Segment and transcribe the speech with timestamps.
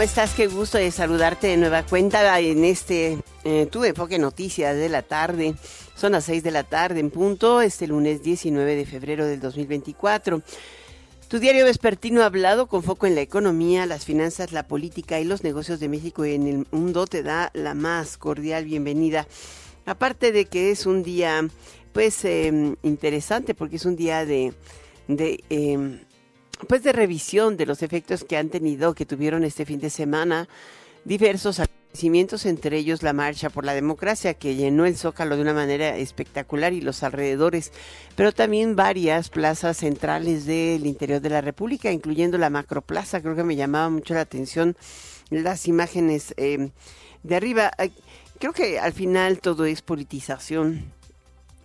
[0.00, 0.32] ¿Cómo estás?
[0.32, 5.02] Qué gusto de saludarte de nueva cuenta en este eh, tu enfoque noticias de la
[5.02, 5.54] tarde.
[5.94, 10.40] Son las 6 de la tarde en punto, este lunes 19 de febrero del 2024.
[11.28, 15.44] Tu diario vespertino hablado con foco en la economía, las finanzas, la política y los
[15.44, 19.26] negocios de México y en el mundo te da la más cordial bienvenida.
[19.84, 21.46] Aparte de que es un día,
[21.92, 24.54] pues, em, interesante porque es un día de,
[25.08, 26.00] de em,
[26.68, 30.48] pues de revisión de los efectos que han tenido, que tuvieron este fin de semana,
[31.04, 35.54] diversos acontecimientos, entre ellos la marcha por la democracia que llenó el Zócalo de una
[35.54, 37.72] manera espectacular y los alrededores,
[38.14, 43.20] pero también varias plazas centrales del interior de la República, incluyendo la Macroplaza.
[43.20, 44.76] Creo que me llamaba mucho la atención
[45.30, 46.70] las imágenes eh,
[47.22, 47.72] de arriba.
[48.38, 50.92] Creo que al final todo es politización,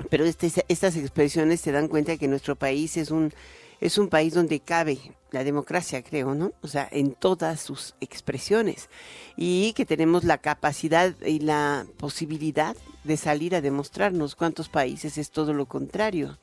[0.10, 3.32] pero este, estas expresiones se dan cuenta que nuestro país es un
[3.82, 5.00] es un país donde cabe
[5.32, 6.54] la democracia, creo, ¿no?
[6.62, 8.90] O sea, en todas sus expresiones.
[9.36, 15.32] Y que tenemos la capacidad y la posibilidad de salir a demostrarnos cuántos países es
[15.32, 16.38] todo lo contrario.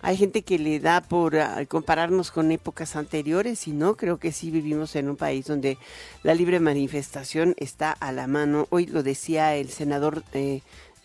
[0.00, 4.30] Hay gente que le da por ah, compararnos con épocas anteriores y no, creo que
[4.30, 5.76] sí vivimos en un país donde
[6.22, 8.68] la libre manifestación está a la mano.
[8.70, 10.62] Hoy lo decía el senador eh,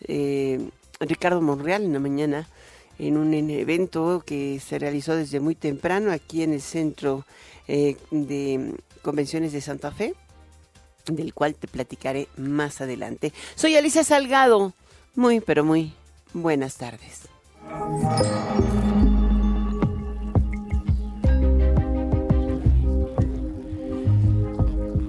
[0.07, 2.47] eh, Ricardo Monreal en la mañana,
[2.99, 7.25] en un evento que se realizó desde muy temprano aquí en el Centro
[7.67, 10.13] eh, de Convenciones de Santa Fe,
[11.05, 13.33] del cual te platicaré más adelante.
[13.55, 14.73] Soy Alicia Salgado.
[15.15, 15.93] Muy, pero muy
[16.33, 17.21] buenas tardes.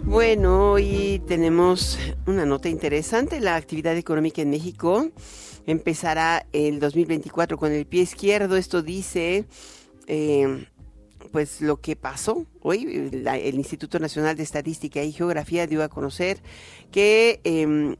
[0.05, 5.11] Bueno, hoy tenemos una nota interesante, la actividad económica en México
[5.67, 8.57] empezará el 2024 con el pie izquierdo.
[8.57, 9.45] Esto dice,
[10.07, 10.67] eh,
[11.33, 13.11] pues lo que pasó hoy.
[13.13, 16.39] el Instituto Nacional de Estadística y Geografía dio a conocer
[16.91, 17.97] que em,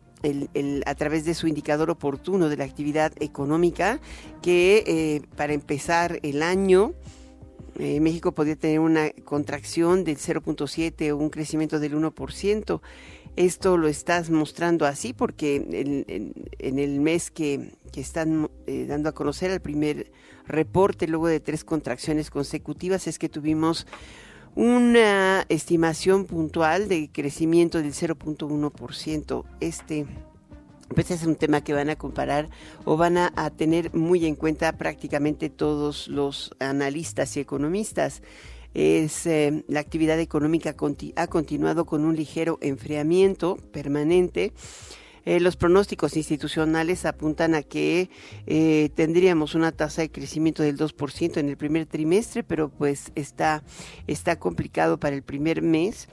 [0.87, 4.01] a través de su indicador oportuno de la actividad económica,
[4.41, 6.95] que eh, para empezar el año,
[7.79, 12.81] eh, México podría tener una contracción del 0.7 o un crecimiento del 1%.
[13.37, 19.51] Esto lo estás mostrando así porque en, el mes que, están eh, dando a conocer
[19.51, 20.11] el primer
[20.47, 23.87] reporte luego de tres contracciones consecutivas es que tuvimos
[24.57, 29.45] una estimación puntual de crecimiento del 0.1%.
[29.61, 30.07] Este
[30.95, 32.49] pues es un tema que van a comparar
[32.85, 38.23] o van a, tener muy en cuenta prácticamente todos los analistas y economistas
[38.75, 40.75] es eh, la actividad económica
[41.17, 44.53] ha continuado con un ligero enfriamiento permanente.
[45.25, 48.11] Eh, los pronósticos institucionales apuntan a que
[48.47, 53.63] eh, tendríamos una tasa de crecimiento del 2% en el primer trimestre, pero pues está,
[54.07, 56.09] está complicado para el primer mes.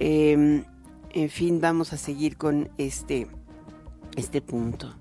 [0.00, 0.64] Em,
[1.10, 3.28] en fin, vamos a seguir con este,
[4.16, 4.96] este punto.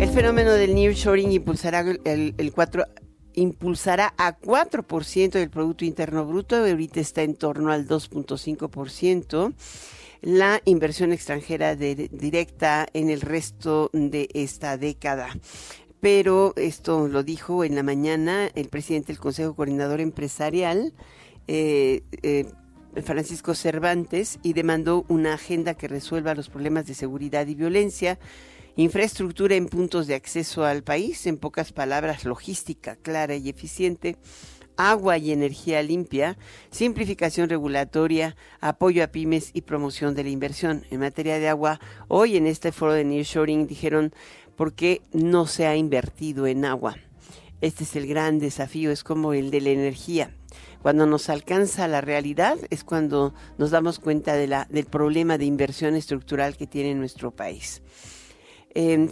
[0.00, 2.84] El fenómeno del nearshoring impulsará el, el 4
[3.34, 9.54] impulsará a 4% del Producto Interno Bruto, ahorita está en torno al 2.5%,
[10.22, 15.28] la inversión extranjera directa en el resto de esta década.
[16.00, 20.92] Pero esto lo dijo en la mañana el presidente del Consejo Coordinador Empresarial,
[21.46, 22.46] eh, eh,
[23.02, 28.18] Francisco Cervantes, y demandó una agenda que resuelva los problemas de seguridad y violencia
[28.76, 34.16] infraestructura en puntos de acceso al país, en pocas palabras, logística clara y eficiente,
[34.76, 36.36] agua y energía limpia,
[36.70, 40.84] simplificación regulatoria, apoyo a pymes y promoción de la inversión.
[40.90, 44.12] En materia de agua, hoy en este foro de Nearshoring dijeron
[44.56, 46.96] por qué no se ha invertido en agua.
[47.60, 50.34] Este es el gran desafío, es como el de la energía.
[50.82, 55.46] Cuando nos alcanza la realidad es cuando nos damos cuenta de la, del problema de
[55.46, 57.80] inversión estructural que tiene nuestro país.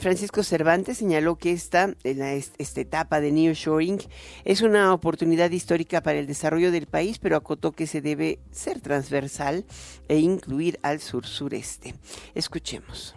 [0.00, 3.98] Francisco Cervantes señaló que esta, esta etapa de nearshoring
[4.44, 8.80] es una oportunidad histórica para el desarrollo del país, pero acotó que se debe ser
[8.80, 9.64] transversal
[10.08, 11.94] e incluir al sur sureste.
[12.34, 13.14] Escuchemos.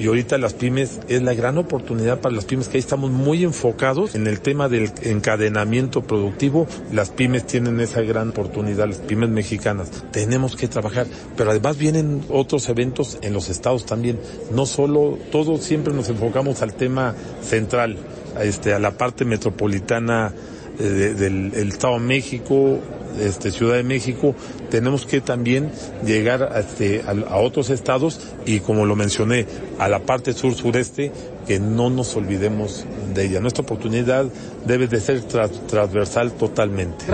[0.00, 3.44] Y ahorita las pymes es la gran oportunidad para las pymes que ahí estamos muy
[3.44, 6.66] enfocados en el tema del encadenamiento productivo.
[6.90, 9.90] Las pymes tienen esa gran oportunidad, las pymes mexicanas.
[10.10, 11.06] Tenemos que trabajar,
[11.36, 14.18] pero además vienen otros eventos en los estados también.
[14.54, 17.98] No solo, todos siempre nos enfocamos al tema central,
[18.36, 20.32] a, este, a la parte metropolitana
[20.78, 22.78] eh, del Estado de México,
[23.20, 24.34] este, Ciudad de México,
[24.70, 25.70] tenemos que también
[26.04, 29.46] llegar a, este, a, otros estados y como lo mencioné,
[29.78, 31.12] a la parte sur-sureste,
[31.46, 32.84] que no nos olvidemos
[33.14, 33.40] de ella.
[33.40, 34.26] Nuestra oportunidad
[34.66, 37.04] debe de ser transversal totalmente.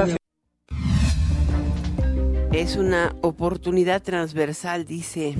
[2.53, 5.37] Es una oportunidad transversal, dice,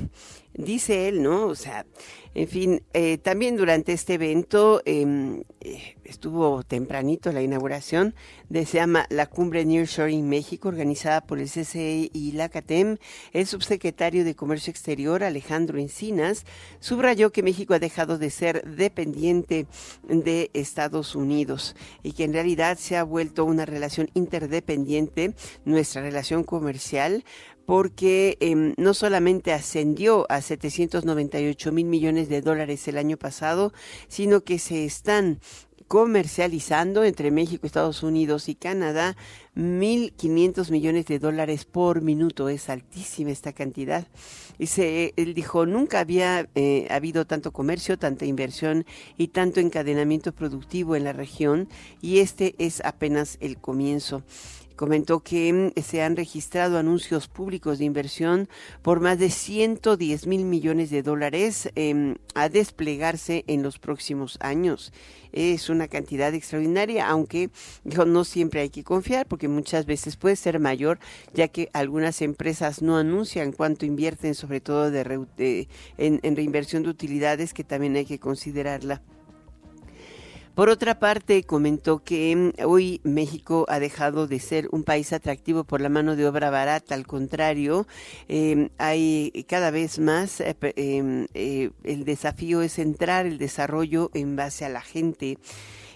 [0.57, 1.45] dice él, ¿no?
[1.45, 1.85] O sea,
[2.33, 8.13] en fin, eh, también durante este evento em, eh, estuvo tempranito la inauguración
[8.49, 12.97] de se llama la Cumbre Nearshoring México, organizada por el CCE y la CATEM.
[13.33, 16.45] El subsecretario de Comercio Exterior, Alejandro Encinas,
[16.79, 19.65] subrayó que México ha dejado de ser dependiente
[20.07, 25.33] de Estados Unidos y que en realidad se ha vuelto una relación interdependiente,
[25.65, 27.23] nuestra relación comercial,
[27.67, 33.73] porque em, no solamente ascendió a 798 mil millones de dólares el año pasado,
[34.07, 35.41] sino que se están
[35.89, 39.17] comercializando entre México, Estados Unidos y Canadá
[39.57, 42.47] 1.500 millones de dólares por minuto.
[42.47, 44.07] Es altísima esta cantidad.
[44.57, 48.85] Y se, él dijo, nunca había eh, habido tanto comercio, tanta inversión
[49.17, 51.67] y tanto encadenamiento productivo en la región
[52.01, 54.23] y este es apenas el comienzo.
[54.77, 58.47] Comentó que mm, se han registrado anuncios públicos de inversión
[58.83, 64.93] por más de 110 mil millones de dólares em, a desplegarse en los próximos años.
[65.31, 67.49] Es una cantidad extraordinaria, aunque
[67.83, 70.99] dijo, no siempre hay que confiar porque muchas veces puede ser mayor,
[71.33, 77.55] ya que algunas empresas no anuncian cuánto invierten, sobre todo de, en reinversión de utilidades,
[77.55, 79.01] que también hay que considerarla.
[80.57, 85.65] Por otra parte, comentó que mm, hoy México ha dejado de ser un país atractivo
[85.65, 87.85] por la mano de obra barata, al contrario,
[88.27, 94.35] em, hay cada vez más, eh, em, eh, el desafío es centrar el desarrollo en
[94.35, 95.37] base a la gente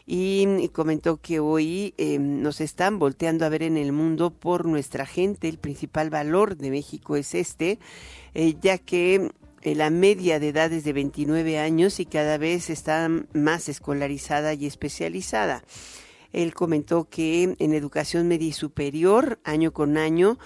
[0.05, 4.65] y mm, comentó que hoy em, nos están volteando a ver en el mundo por
[4.65, 5.47] nuestra gente.
[5.47, 7.79] El principal valor de México es este,
[8.33, 9.29] eh, ya que eh,
[9.63, 14.65] la media de edad es de 29 años y cada vez está más escolarizada y
[14.65, 15.63] especializada.
[16.33, 20.37] Él comentó que en educación media y superior, año con año,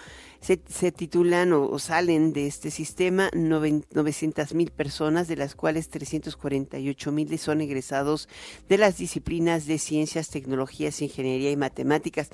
[0.41, 7.39] se, titulan o, salen de este sistema 900 mil personas, de las cuales 348 mil
[7.39, 8.29] son egresados
[8.69, 12.29] de las disciplinas de ciencias, tecnologías, ingeniería y matemáticas.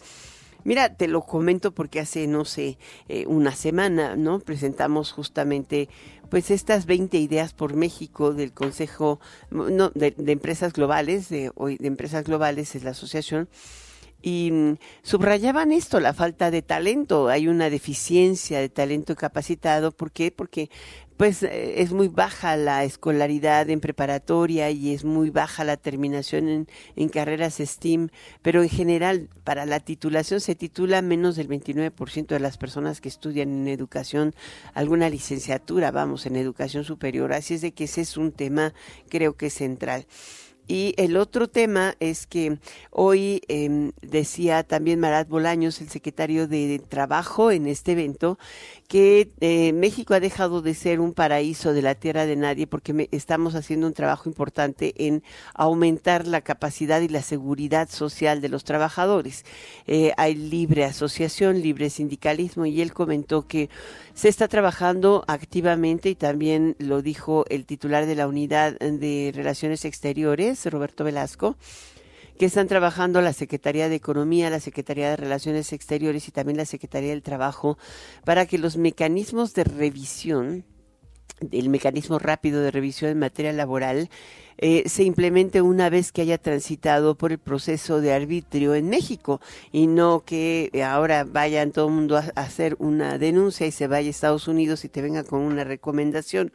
[0.63, 2.78] Mira, te lo comento porque hace, no sé,
[3.08, 4.40] eh, una semana, ¿no?
[4.40, 5.90] Presentamos justamente,
[6.30, 9.19] pues, estas 20 ideas por México del Consejo
[9.50, 13.50] no, de, Empresas Globales, de, de Empresas Globales es la asociación,
[14.22, 17.28] y mm, subrayaban esto, la falta de talento.
[17.28, 19.92] Hay una deficiencia de talento capacitado.
[19.92, 20.31] ¿Por qué?
[20.31, 20.69] Porque
[21.21, 26.68] pues eh, es muy baja la escolaridad en preparatoria y es muy baja la terminación
[26.95, 28.09] en, carreras STEAM,
[28.41, 33.09] pero en general para la titulación se titula menos del 29% de las personas que
[33.09, 34.33] estudian en educación,
[34.73, 37.33] alguna licenciatura, vamos, en educación superior.
[37.33, 38.73] Así es de que ese es un tema
[39.07, 40.07] creo que central.
[40.68, 42.57] Y el otro tema es que
[42.91, 48.40] hoy em, decía también Marat Bolaños, el secretario de Trabajo en este evento,
[48.92, 53.07] que eh, México ha dejado de ser un paraíso de la tierra de nadie porque
[53.14, 58.66] estamos haciendo un trabajo importante en aumentar la capacidad y la seguridad social de los
[58.66, 59.45] trabajadores.
[59.88, 63.69] Eh, hay libre asociación, libre sindicalismo y él comentó que
[64.14, 69.86] se está trabajando activamente y también lo dijo el titular de la unidad de relaciones
[69.86, 71.56] exteriores, Roberto Velasco,
[72.42, 76.66] que están trabajando la Secretaría de Economía, la Secretaría de Relaciones Exteriores y también la
[76.66, 77.78] Secretaría del Trabajo
[78.26, 80.66] para que los mecanismos de revisión,
[81.52, 84.10] el mecanismo rápido de revisión en materia laboral,
[84.57, 89.40] eh, se implemente una vez que haya transitado por el proceso de arbitrio en México
[89.71, 94.07] y no que ahora vayan todo el mundo a hacer una denuncia y se vaya
[94.07, 96.52] a Estados Unidos y te venga con una recomendación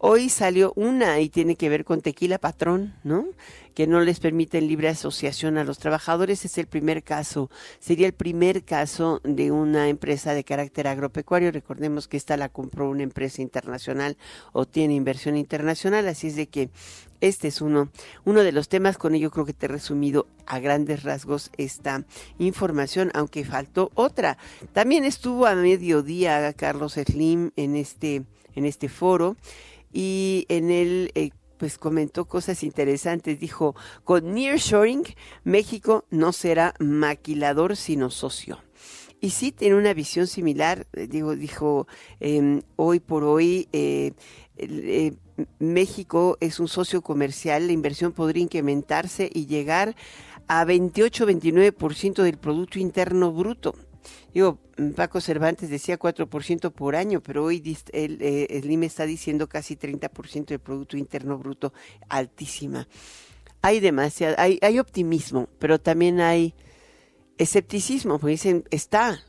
[0.00, 3.26] Hoy salió una y tiene que ver con tequila patrón, ¿no?
[3.74, 6.44] Que no les permite libre asociación a los trabajadores.
[6.44, 7.50] Es el primer caso,
[7.80, 11.50] sería el primer caso de una empresa de carácter agropecuario.
[11.50, 14.16] Recordemos que esta la compró una empresa internacional
[14.52, 16.70] o tiene inversión internacional, así es de que
[17.20, 17.90] este es uno,
[18.24, 18.98] uno de los temas.
[18.98, 22.04] Con ello creo que te he resumido a grandes rasgos esta
[22.38, 24.38] información, aunque faltó otra.
[24.72, 28.22] También estuvo a mediodía Carlos Slim en este,
[28.54, 29.36] en este foro
[29.92, 33.38] y en él eh, pues comentó cosas interesantes.
[33.38, 35.04] Dijo, con nearshoring,
[35.44, 38.58] México no será maquilador, sino socio.
[39.20, 41.88] Y sí tiene una visión similar, eh, digo, dijo,
[42.20, 44.12] em, hoy por hoy eh,
[44.56, 45.12] eh,
[45.58, 49.96] México es un socio comercial, la inversión podría incrementarse y llegar
[50.46, 53.74] a 28-29% del Producto Interno Bruto.
[54.32, 54.58] Digo,
[54.96, 60.46] Paco Cervantes decía 4% por año, pero hoy el, el IME está diciendo casi 30%
[60.46, 61.72] del Producto Interno Bruto,
[62.08, 62.86] altísima.
[63.62, 66.54] Hay demasiado, hay, hay optimismo, pero también hay
[67.38, 69.22] escepticismo, porque dicen, está,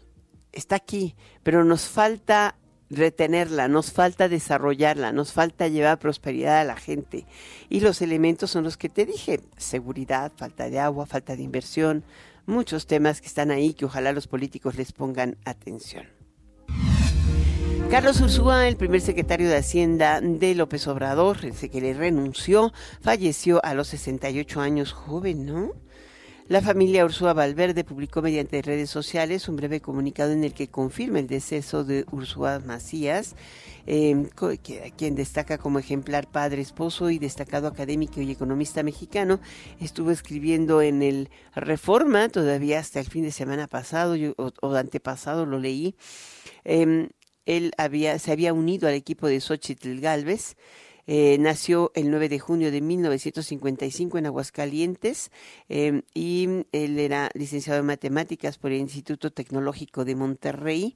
[0.51, 2.55] está aquí, pero nos falta
[2.89, 7.25] retenerla, nos falta desarrollarla, nos falta llevar prosperidad a la gente.
[7.69, 12.03] Y los elementos son los que te dije, seguridad, falta de agua, falta de inversión,
[12.49, 16.05] muchos temas que están ahí que ojalá los políticos les pongan atención.
[17.89, 23.63] Carlos Ursúa, el primer secretario de Hacienda de López Obrador, ese que le renunció, falleció
[23.65, 25.71] a los 68 años joven, ¿no?
[26.49, 31.19] La familia Ursúa Valverde publicó mediante redes sociales un breve comunicado en el que confirma
[31.19, 33.35] el deceso de Ursúa Macías,
[33.85, 34.25] eh,
[34.97, 39.39] quien destaca como ejemplar padre, esposo y destacado académico y economista mexicano.
[39.79, 45.59] Estuvo escribiendo en el Reforma todavía hasta el fin de semana pasado o, antepasado, lo
[45.59, 45.93] leí.
[46.63, 47.09] Em,
[47.45, 50.55] él había, se había unido al equipo de Xochitl Galvez.
[51.07, 55.31] Eh, nació el 9 de junio de 1955 en Aguascalientes
[55.67, 60.95] em, y él era licenciado en matemáticas por el Instituto Tecnológico de Monterrey.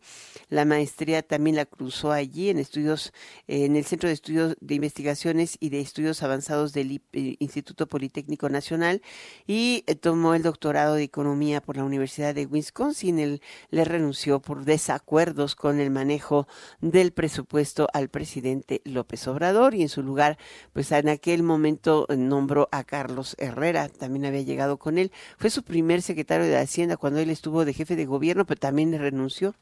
[0.50, 3.12] La maestría también la cruzó allí en estudios
[3.48, 8.50] en el Centro de Estudios de Investigaciones y de Estudios Avanzados del eh, Instituto Politécnico
[8.50, 9.02] Nacional
[9.48, 13.20] y eh, tomó el doctorado de Economía por la Universidad de Wisconsin.
[13.20, 13.42] Él
[13.72, 16.48] le renunció por desacuerdos con el manejo
[16.82, 20.38] del presupuesto al presidente López Obrador y en su lugar,
[20.74, 25.12] pues en aquel momento eh, nombró a Carlos Herrera, también había llegado con él.
[25.38, 28.98] Fue su primer secretario de Hacienda cuando él estuvo de jefe de gobierno, pero también
[28.98, 29.56] renunció.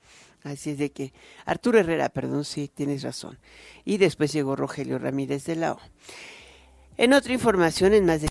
[0.44, 1.14] Así es de que
[1.46, 3.38] Arturo Herrera, perdón, sí, tienes razón.
[3.86, 5.80] Y después llegó Rogelio Ramírez de la O.
[6.98, 8.30] En otra información, en más de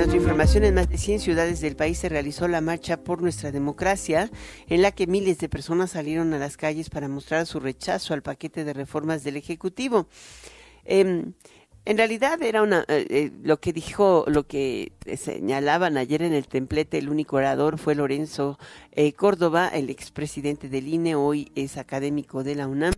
[0.00, 3.20] en otra información, en más de 100 ciudades del país se realizó la Marcha por
[3.20, 4.30] Nuestra Democracia,
[4.66, 8.22] en la que miles de personas salieron a las calles para mostrar su rechazo al
[8.22, 10.08] paquete de reformas del Ejecutivo.
[10.86, 11.34] Em,
[11.84, 16.48] en realidad era una eh, eh, lo que dijo, lo que señalaban ayer en el
[16.48, 18.58] templete, el único orador fue Lorenzo
[18.92, 22.94] eh, Córdoba, el expresidente del INE, hoy es académico de la UNAM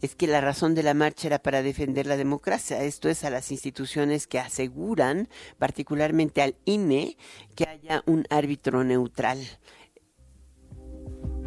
[0.00, 2.82] es que la razón de la marcha era para defender la democracia.
[2.82, 5.28] Esto es a las instituciones que aseguran,
[5.58, 7.16] particularmente al INE,
[7.54, 9.38] que haya un árbitro neutral.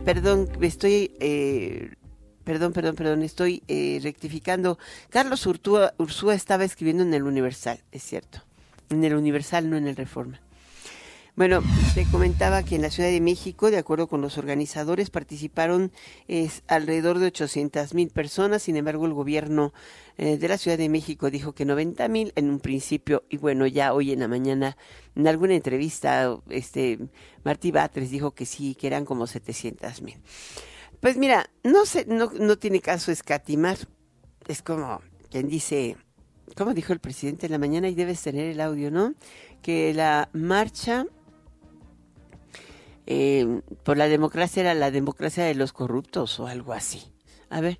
[0.05, 1.15] Perdón, estoy...
[1.19, 1.93] Eh,
[2.43, 4.77] perdón, perdón, perdón, estoy eh, rectificando.
[5.09, 8.43] Carlos Ursúa estaba escribiendo en el Universal, es cierto.
[8.89, 10.41] En el Universal, no en el Reforma.
[11.35, 11.63] Bueno,
[11.95, 15.91] te comentaba que en la Ciudad de México, de acuerdo con los organizadores, participaron
[16.67, 18.61] alrededor de 800 mil personas.
[18.61, 19.73] Sin embargo, el gobierno
[20.19, 23.23] eh, de la Ciudad de México dijo que 90 mil en un principio.
[23.29, 24.77] Y bueno, ya hoy en la mañana,
[25.15, 26.99] en alguna entrevista, este
[27.43, 30.17] Martí Batres dijo que sí, que eran como 700 mil.
[30.99, 33.77] Pues mira, no, sé, no, no tiene caso escatimar.
[34.47, 35.97] Es como quien dice,
[36.55, 39.15] como dijo el presidente en la mañana, y debes tener el audio, ¿no?
[39.63, 41.07] Que la marcha
[43.05, 47.13] eh, por la democracia era la democracia de los corruptos o algo así.
[47.49, 47.79] A ver.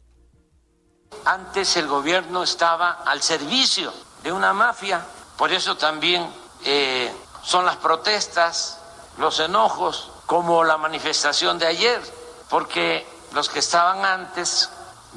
[1.26, 5.06] Antes el gobierno estaba al servicio de una mafia,
[5.38, 6.28] por eso también
[6.66, 7.12] eh,
[7.44, 8.80] son las protestas,
[9.18, 12.02] los enojos, como la manifestación de ayer,
[12.50, 14.70] porque los que estaban antes,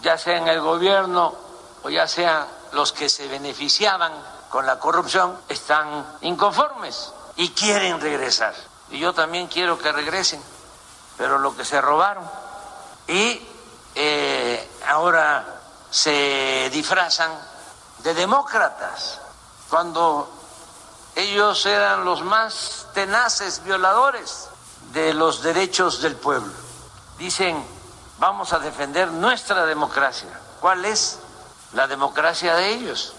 [0.02, 1.34] ya sea en el gobierno
[1.82, 4.12] o ya sea los que se beneficiaban
[4.50, 8.54] con la corrupción, están inconformes y quieren regresar
[8.90, 10.42] y yo también quiero que regresen,
[11.16, 12.24] pero lo que se robaron.
[13.08, 13.40] Y
[13.94, 15.44] eh, ahora
[15.90, 17.32] se disfrazan
[17.98, 19.20] de demócratas,
[19.70, 20.30] cuando
[21.14, 24.48] ellos eran los más tenaces violadores
[24.92, 26.52] de los derechos del pueblo.
[27.18, 27.64] Dicen,
[28.18, 30.28] vamos a defender nuestra democracia.
[30.60, 31.18] ¿Cuál es
[31.72, 33.14] la democracia de ellos?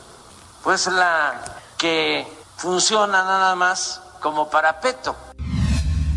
[0.64, 1.42] Pues la
[1.78, 5.16] que funciona nada más como parapeto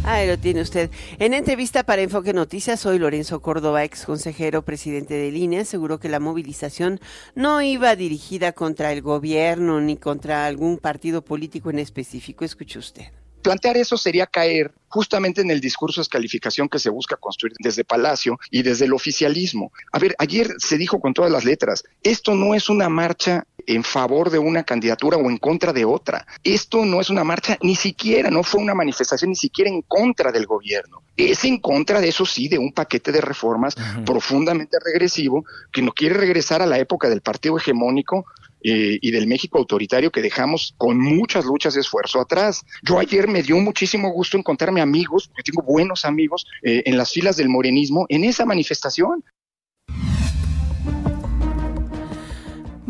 [0.04, 0.90] Ahí lo tiene usted.
[1.19, 6.09] En entrevista para Enfoque Noticias, soy Lorenzo Córdoba, ex consejero presidente de línea, aseguró que
[6.09, 7.00] la movilización
[7.35, 12.47] no iba dirigida contra el gobierno ni contra algún partido político en específico.
[12.47, 13.04] Escuche usted.
[13.42, 17.85] Plantear eso sería caer justamente en el discurso de descalificación que se busca construir desde
[17.85, 19.73] Palacio y desde el oficialismo.
[19.92, 23.85] A ver, ayer se dijo con todas las letras, esto no es una marcha en
[23.85, 26.26] favor de una candidatura o en contra de otra.
[26.43, 30.33] Esto no es una marcha ni siquiera, no fue una manifestación ni siquiera en contra
[30.33, 31.02] del gobierno.
[31.17, 33.75] Es en contra de eso sí, de un paquete de reformas
[34.05, 38.25] profundamente regresivo que no quiere regresar a la época del partido hegemónico
[38.62, 42.62] eh, y del México autoritario que dejamos con muchas luchas de esfuerzo atrás.
[42.83, 47.11] Yo ayer me dio muchísimo gusto encontrarme amigos, porque tengo buenos amigos eh, en las
[47.11, 49.25] filas del morenismo, en esa manifestación.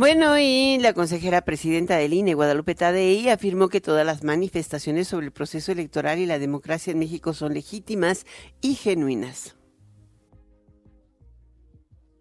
[0.01, 5.27] Bueno, y la consejera presidenta del INE, Guadalupe Tadei, afirmó que todas las manifestaciones sobre
[5.27, 8.25] el proceso electoral y la democracia en México son legítimas
[8.63, 9.59] y genuinas.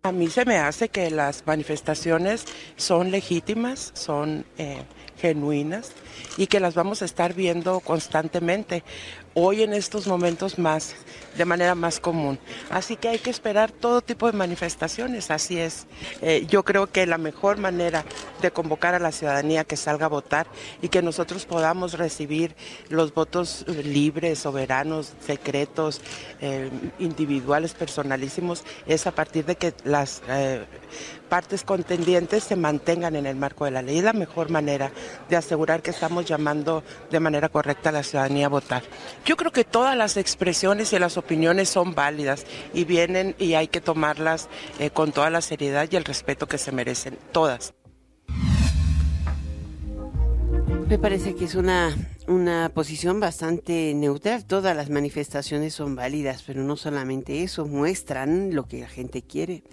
[0.03, 2.43] A mí se me hace que las manifestaciones
[2.75, 4.83] son legítimas, son eh,
[5.17, 5.93] genuinas
[6.39, 8.83] y que las vamos a estar viendo constantemente
[9.33, 10.95] hoy en estos momentos más,
[11.37, 12.39] de manera más común.
[12.69, 15.85] Así que hay que esperar todo tipo de manifestaciones, así es.
[16.21, 18.05] Eh, yo creo que la mejor manera
[18.41, 20.47] de convocar a la ciudadanía que salga a votar
[20.81, 22.55] y que nosotros podamos recibir
[22.87, 26.01] los votos libres, soberanos, secretos,
[26.39, 26.69] eh,
[26.99, 30.63] individuales, personalísimos, es a partir de que las eh,
[31.29, 33.97] partes contendientes se mantengan en el marco de la ley.
[33.97, 34.91] Es la mejor manera
[35.29, 38.83] de asegurar que estamos llamando de manera correcta a la ciudadanía a votar.
[39.25, 43.67] Yo creo que todas las expresiones y las opiniones son válidas y vienen y hay
[43.67, 44.47] que tomarlas
[44.79, 47.73] eh, con toda la seriedad y el respeto que se merecen, todas.
[50.87, 51.95] Me parece que es una,
[52.27, 54.45] una posición bastante neutral.
[54.45, 59.63] Todas las manifestaciones son válidas, pero no solamente eso, muestran lo que la gente quiere.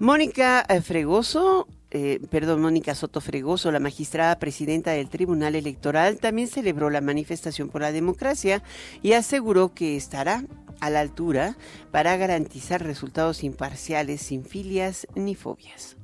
[0.00, 6.48] Mónica eh, Fregoso, eh, perdón, Mónica Soto Fregoso, la magistrada presidenta del Tribunal Electoral, también
[6.48, 8.64] celebró la manifestación por la democracia
[9.00, 10.44] y aseguró que estará
[10.80, 11.56] a la altura
[11.92, 15.96] para garantizar resultados imparciales sin filias ni fobias.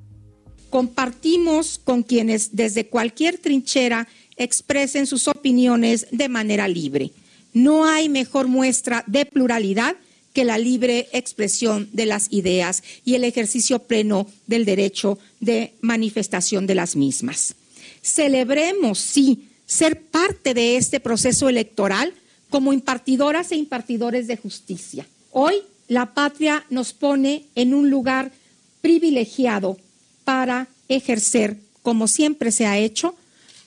[0.71, 4.07] Compartimos con quienes desde cualquier trinchera
[4.37, 7.11] expresen sus opiniones de manera libre.
[7.53, 9.97] No hay mejor muestra de pluralidad
[10.33, 16.67] que la libre expresión de las ideas y el ejercicio pleno del derecho de manifestación
[16.67, 17.55] de las mismas.
[18.03, 22.15] Celebremos, sí, ser parte de este proceso electoral
[22.49, 25.07] como impartidoras e impartidores de justicia.
[25.31, 25.55] Hoy
[25.89, 28.33] la patria nos pone en un lugar
[28.81, 29.79] privilegiado
[30.25, 33.15] para ejercer, como siempre se ha hecho,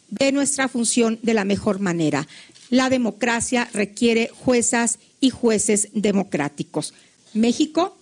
[0.10, 2.28] de nuestra función de la mejor manera.
[2.70, 6.94] La democracia requiere juezas y jueces democráticos.
[7.34, 7.98] México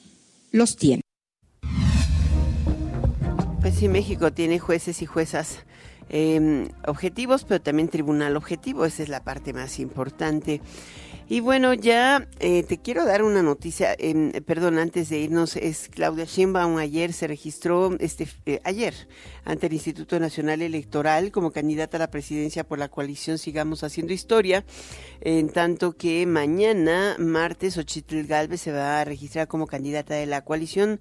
[0.52, 1.02] los tiene.
[3.62, 5.60] Pues sí, México tiene jueces y juezas
[6.10, 8.86] em, objetivos, pero también tribunal objetivo.
[8.86, 10.62] Esa es la parte más importante.
[11.32, 15.88] Y bueno, ya eh, te quiero dar una noticia, eh, perdón, antes de irnos, es
[15.88, 18.94] Claudia Sheinbaum ayer se registró, este, eh, ayer,
[19.46, 24.12] ante el Instituto Nacional Electoral como candidata a la presidencia por la coalición Sigamos Haciendo
[24.12, 24.66] Historia,
[25.22, 30.44] en tanto que mañana, martes, Ochitl Galvez se va a registrar como candidata de la
[30.44, 31.00] coalición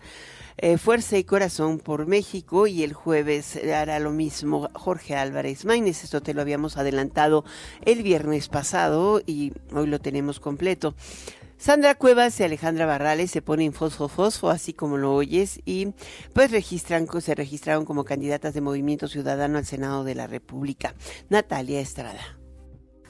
[0.57, 6.05] eh, Fuerza y Corazón por México y el jueves hará lo mismo Jorge Álvarez Maínez.
[6.05, 7.45] Esto te lo habíamos adelantado
[7.85, 10.95] el viernes pasado y hoy lo tenemos completo.
[11.61, 15.89] Sandra Cuevas y Alejandra Barrales se ponen fosfo fosfo, así como lo oyes, y
[16.33, 20.95] pues registran, se registraron como candidatas de Movimiento Ciudadano al Senado de la República.
[21.29, 22.39] Natalia Estrada.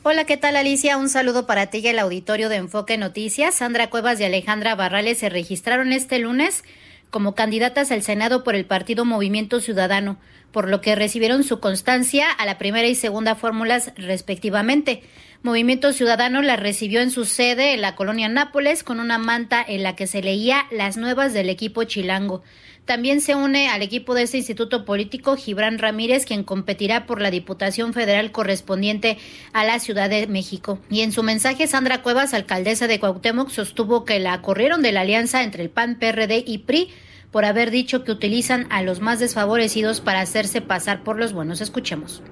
[0.03, 0.96] Hola, ¿qué tal Alicia?
[0.96, 3.55] Un saludo para ti y el auditorio de Enfoque Noticias.
[3.55, 6.64] Sandra Cuevas y Alejandra Barrales se registraron este lunes
[7.11, 10.16] como candidatas al Senado por el partido Movimiento Ciudadano,
[10.53, 15.03] por lo que recibieron su constancia a la primera y segunda fórmulas respectivamente.
[15.42, 19.83] Movimiento Ciudadano la recibió en su sede en la colonia Nápoles con una manta en
[19.83, 22.42] la que se leía las nuevas del equipo chilango.
[22.85, 27.31] También se une al equipo de este instituto político Gibran Ramírez, quien competirá por la
[27.31, 29.16] Diputación Federal correspondiente
[29.55, 30.79] a la Ciudad de México.
[30.90, 35.00] Y en su mensaje, Sandra Cuevas, alcaldesa de Cuauhtémoc, sostuvo que la corrieron de la
[35.00, 36.90] alianza entre el PAN, PRD y PRI
[37.31, 41.62] por haber dicho que utilizan a los más desfavorecidos para hacerse pasar por los buenos.
[41.62, 42.22] Escuchemos.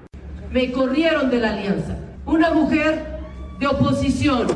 [0.51, 2.08] Me corrieron de la alianza.
[2.25, 3.19] Una mujer
[3.59, 4.47] de oposición,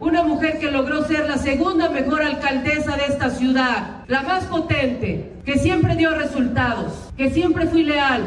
[0.00, 5.32] una mujer que logró ser la segunda mejor alcaldesa de esta ciudad, la más potente,
[5.44, 8.22] que siempre dio resultados, que siempre fui leal,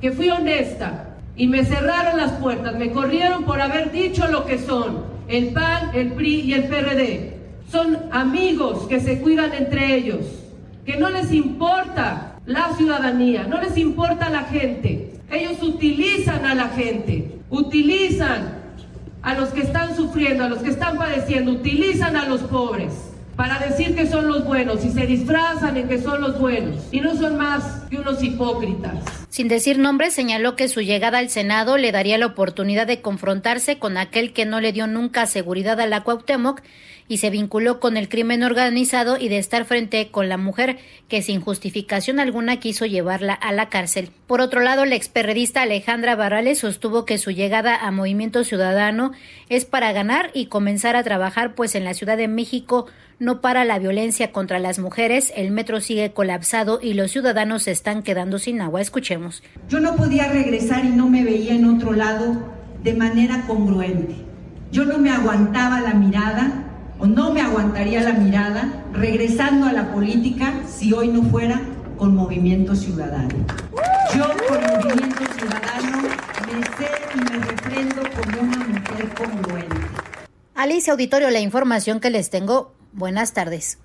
[0.00, 1.16] que fui honesta.
[1.36, 5.90] Y me cerraron las puertas, me corrieron por haber dicho lo que son el PAN,
[5.94, 7.36] el PRI y el PRD.
[7.70, 10.26] Son amigos que se cuidan entre ellos,
[10.84, 15.14] que no les importa la ciudadanía, no les importa la gente.
[15.30, 18.62] Ellos utilizan a la gente, utilizan
[19.22, 22.92] a los que están sufriendo, a los que están padeciendo, utilizan a los pobres
[23.36, 27.00] para decir que son los buenos y se disfrazan en que son los buenos y
[27.00, 28.94] no son más que unos hipócritas.
[29.28, 33.78] Sin decir nombres, señaló que su llegada al Senado le daría la oportunidad de confrontarse
[33.78, 36.62] con aquel que no le dio nunca seguridad a la Cuauhtémoc
[37.08, 41.22] y se vinculó con el crimen organizado y de estar frente con la mujer que
[41.22, 44.10] sin justificación alguna quiso llevarla a la cárcel.
[44.26, 49.12] Por otro lado, la experredista Alejandra Barrales sostuvo que su llegada a Movimiento Ciudadano
[49.48, 52.86] es para ganar y comenzar a trabajar, pues en la Ciudad de México
[53.18, 57.70] no para la violencia contra las mujeres, el metro sigue colapsado y los ciudadanos se
[57.70, 58.80] están quedando sin agua.
[58.80, 59.42] Escuchemos.
[59.68, 62.36] Yo no podía regresar y no me veía en otro lado
[62.82, 64.16] de manera congruente.
[64.72, 69.92] Yo no me aguantaba la mirada o no me aguantaría la mirada regresando a la
[69.92, 71.60] política si hoy no fuera
[71.96, 73.34] con Movimiento Ciudadano.
[74.16, 76.02] Yo con Movimiento Ciudadano
[76.46, 79.76] me sé y me refrendo como una mujer congruente.
[80.54, 83.78] Alicia Auditorio, la información que les tengo Buenas tardes.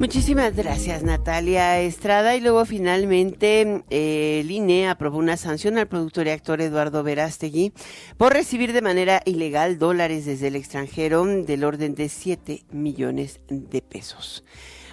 [0.00, 6.26] Muchísimas gracias Natalia Estrada y luego finalmente eh, el INE aprobó una sanción al productor
[6.26, 7.74] y actor Eduardo Verástegui
[8.16, 13.82] por recibir de manera ilegal dólares desde el extranjero del orden de 7 millones de
[13.82, 14.42] pesos.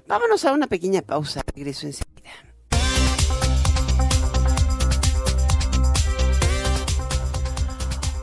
[0.09, 2.56] Vámonos a una pequeña pausa, regreso enseguida.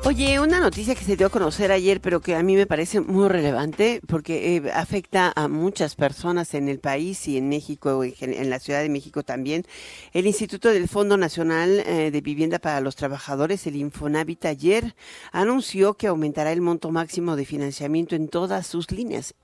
[0.06, 3.00] Oye, una noticia que se dio a conocer ayer, pero que a mí me parece
[3.00, 8.50] muy relevante porque eh, afecta a muchas personas en el país y en México, en,
[8.50, 9.64] la Ciudad de México también.
[10.12, 14.94] El Instituto del Fondo Nacional eh, de Vivienda para los Trabajadores, el Infonavit, ayer
[15.32, 19.34] anunció que aumentará el monto máximo de financiamiento en todas sus líneas.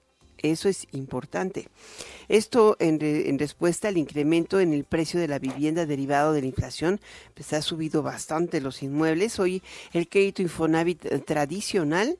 [0.42, 1.68] Eso es importante.
[2.29, 7.00] Esto en, respuesta al incremento en el precio de la vivienda derivado de la inflación,
[7.35, 9.38] pues ha subido bastante los inmuebles.
[9.38, 12.18] Hoy el crédito Infonavit eh, tradicional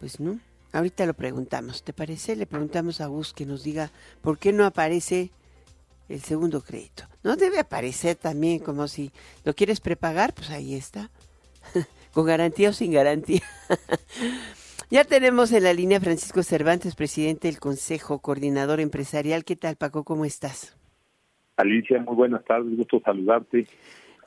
[0.00, 0.40] Pues no,
[0.78, 2.36] ahorita lo preguntamos, ¿te parece?
[2.36, 3.90] Le preguntamos a Gus que nos diga
[4.22, 5.30] por qué no aparece
[6.08, 7.04] el segundo crédito.
[7.22, 9.10] No debe aparecer también como si
[9.44, 11.10] lo quieres prepagar, pues ahí está,
[12.12, 13.42] con garantía o sin garantía.
[14.90, 19.44] ya tenemos en la línea Francisco Cervantes, presidente del Consejo Coordinador Empresarial.
[19.44, 20.04] ¿Qué tal, Paco?
[20.04, 20.76] ¿Cómo estás?
[21.56, 23.66] Alicia, muy buenas tardes, gusto saludarte.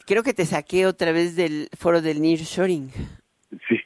[0.05, 2.91] Creo que te saqué otra vez del foro del Nearshoring.
[3.67, 3.77] Sí,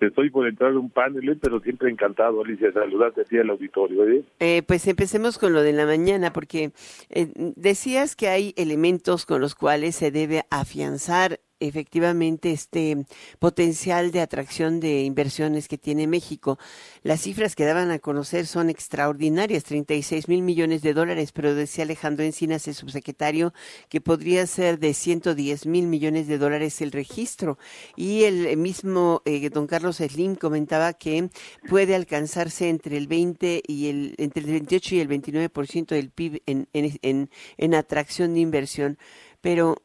[0.00, 4.08] estoy por entrar a un panel, pero siempre encantado, Alicia, saludarte a ti al auditorio.
[4.08, 4.24] ¿eh?
[4.40, 6.72] Eh, pues empecemos con lo de la mañana, porque
[7.10, 13.06] eh, decías que hay elementos con los cuales se debe afianzar efectivamente este
[13.38, 16.58] potencial de atracción de inversiones que tiene México.
[17.02, 21.84] Las cifras que daban a conocer son extraordinarias, 36 mil millones de dólares, pero decía
[21.84, 23.52] Alejandro Encinas, el subsecretario,
[23.88, 27.58] que podría ser de 110 mil millones de dólares el registro.
[27.96, 31.30] Y el mismo eh, don Carlos Slim comentaba que
[31.68, 36.42] puede alcanzarse entre el 20 y el, entre el 28 y el 29% del PIB
[36.46, 38.98] en, en, atracción de inversión.
[39.40, 39.82] Pero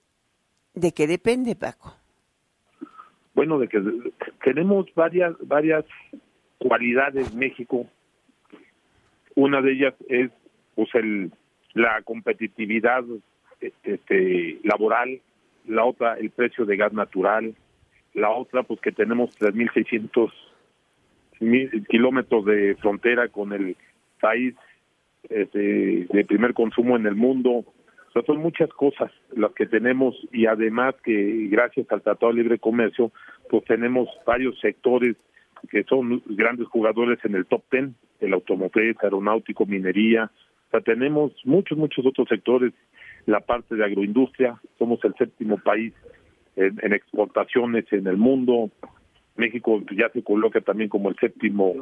[0.81, 1.95] ¿De qué depende, Paco?
[3.35, 3.79] Bueno, de que
[4.43, 5.85] tenemos varias varias
[6.57, 7.85] cualidades México.
[9.35, 10.31] Una de ellas es
[10.73, 11.31] pues el
[11.73, 13.03] la competitividad
[13.83, 15.21] este, laboral,
[15.67, 17.53] la otra el precio de gas natural,
[18.15, 20.31] la otra pues que tenemos 3.600
[21.89, 23.77] kilómetros de frontera con el
[24.19, 24.55] país
[25.29, 27.65] este, de primer consumo en el mundo,
[28.13, 33.11] son muchas cosas las que tenemos y además que gracias al Tratado de Libre Comercio,
[33.49, 35.15] pues tenemos varios sectores
[35.69, 40.31] que son grandes jugadores en el top ten, el automotriz, aeronáutico, minería,
[40.67, 42.73] o sea, tenemos muchos, muchos otros sectores,
[43.25, 45.93] la parte de agroindustria, somos el séptimo país
[46.55, 48.71] en, exportaciones en el mundo,
[49.41, 51.73] México ya se coloca también como el séptimo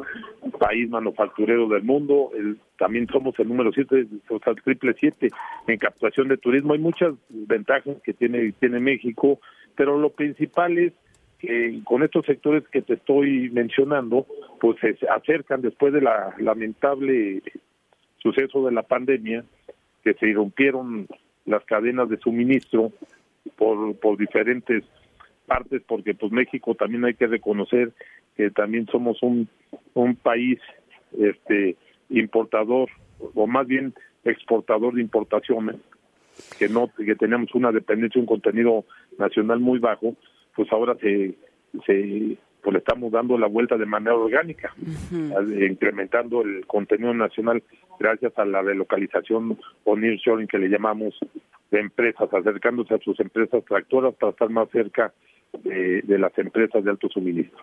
[0.57, 2.31] país manufacturero del mundo.
[2.77, 5.29] también somos el número siete, o sea, el triple siete
[5.67, 6.73] en captación de turismo.
[6.73, 9.39] Hay muchas ventajas que tiene, tiene México,
[9.75, 10.93] pero lo principal es
[11.39, 14.25] que con estos sectores que te estoy mencionando,
[14.61, 17.41] pues se acercan después de la lamentable
[18.17, 19.43] suceso de la pandemia,
[20.03, 21.07] que se irrumpieron
[21.45, 22.91] las cadenas de suministro
[23.57, 24.83] por, por diferentes
[25.49, 27.91] partes, porque pues México también hay que reconocer
[28.37, 29.49] que también somos un,
[29.95, 30.59] un país
[31.19, 31.75] este
[32.09, 32.89] importador
[33.33, 35.75] o más bien exportador de importaciones
[36.57, 38.85] que no que tenemos una dependencia un contenido
[39.17, 40.15] nacional muy bajo
[40.55, 41.35] pues ahora se
[41.85, 44.73] se pues le estamos dando la vuelta de manera orgánica
[45.11, 47.63] incrementando el contenido nacional
[47.99, 51.17] gracias a la relocalización o nearshoring que le llamamos
[51.71, 55.13] de empresas acercándose a sus empresas tractoras para estar más cerca
[55.63, 57.59] de, las empresas de alto suministro.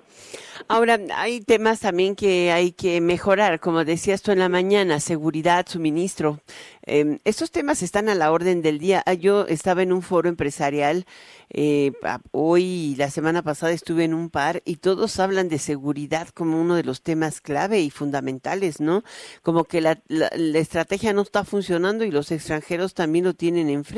[0.68, 5.66] Ahora, hay temas también que hay que mejorar, como decías tú en la mañana, seguridad,
[5.68, 6.40] suministro.
[6.86, 9.02] Eh, estos temas están a la orden del día.
[9.06, 11.04] Ah, yo estaba en un foro empresarial,
[11.50, 11.92] eh,
[12.32, 16.60] hoy y la semana pasada estuve en un par y todos hablan de seguridad como
[16.60, 19.04] uno de los temas clave y fundamentales, ¿no?
[19.42, 23.95] Como que la, la estrategia no está funcionando y los extranjeros también lo tienen enfrente.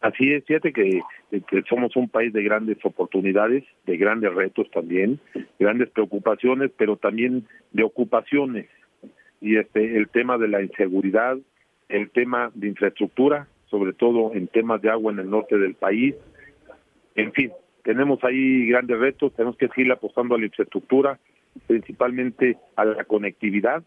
[0.00, 5.20] Así es, fíjate que, que, somos un país de grandes oportunidades, de grandes retos también,
[5.58, 8.66] grandes preocupaciones, pero también de ocupaciones.
[9.42, 11.36] Y este el tema de la inseguridad,
[11.88, 16.14] el tema de infraestructura, sobre todo en temas de agua en el norte del país.
[17.14, 17.52] En fin,
[17.84, 21.18] tenemos ahí grandes retos, tenemos que seguir apostando a la infraestructura,
[21.66, 23.82] principalmente a la conectividad,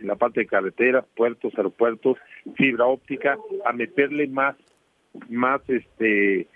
[0.00, 2.18] en la parte de carreteras, puertos, aeropuertos,
[2.54, 4.56] fibra óptica, a meterle más
[5.28, 6.46] más este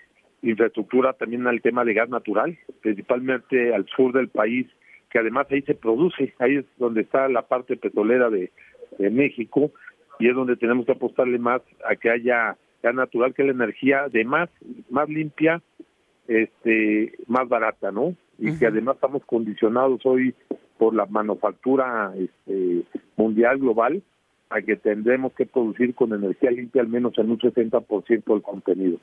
[0.41, 4.67] infraestructura también al tema de gas natural, principalmente al sur del país,
[5.09, 8.51] que además ahí se produce, ahí es donde está la parte petrolera de,
[8.97, 9.71] México
[10.19, 14.07] y es donde tenemos que apostarle más a que haya gas natural, que la energía
[14.07, 14.49] de más,
[14.89, 15.61] más limpia,
[16.29, 18.15] este, más barata, ¿no?
[18.39, 20.33] Y que además estamos condicionados hoy
[20.77, 22.83] por la manufactura este,
[23.15, 24.01] mundial global
[24.49, 28.99] a que tendremos que producir con energía limpia al menos en un 70% del contenido.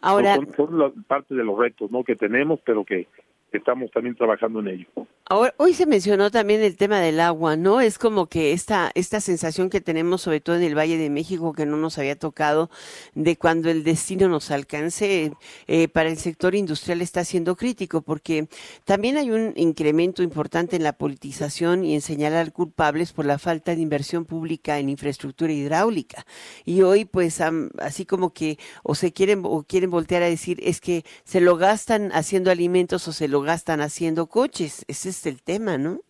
[0.00, 2.04] Ahora, son, parte de los retos ¿no?
[2.04, 3.08] que tenemos, pero que
[3.52, 4.86] estamos también trabajando en ello.
[5.28, 7.80] Ahora, hoy se mencionó también el tema del agua, ¿no?
[7.80, 11.52] Es como que esta, esta sensación que tenemos, sobre todo en el Valle de México,
[11.52, 12.70] que no nos había tocado,
[13.14, 15.32] de cuando el destino nos alcance,
[15.66, 18.46] eh, para el sector industrial está siendo crítico, porque
[18.84, 23.74] también hay un incremento importante en la politización y en señalar culpables por la falta
[23.74, 26.24] de inversión pública en infraestructura hidráulica.
[26.64, 27.40] Y hoy, pues,
[27.80, 31.56] así como que o se quieren o quieren voltear a decir es que se lo
[31.56, 34.84] gastan haciendo alimentos o se lo gastan haciendo coches.
[34.88, 36.00] Ese es el tema, ¿no?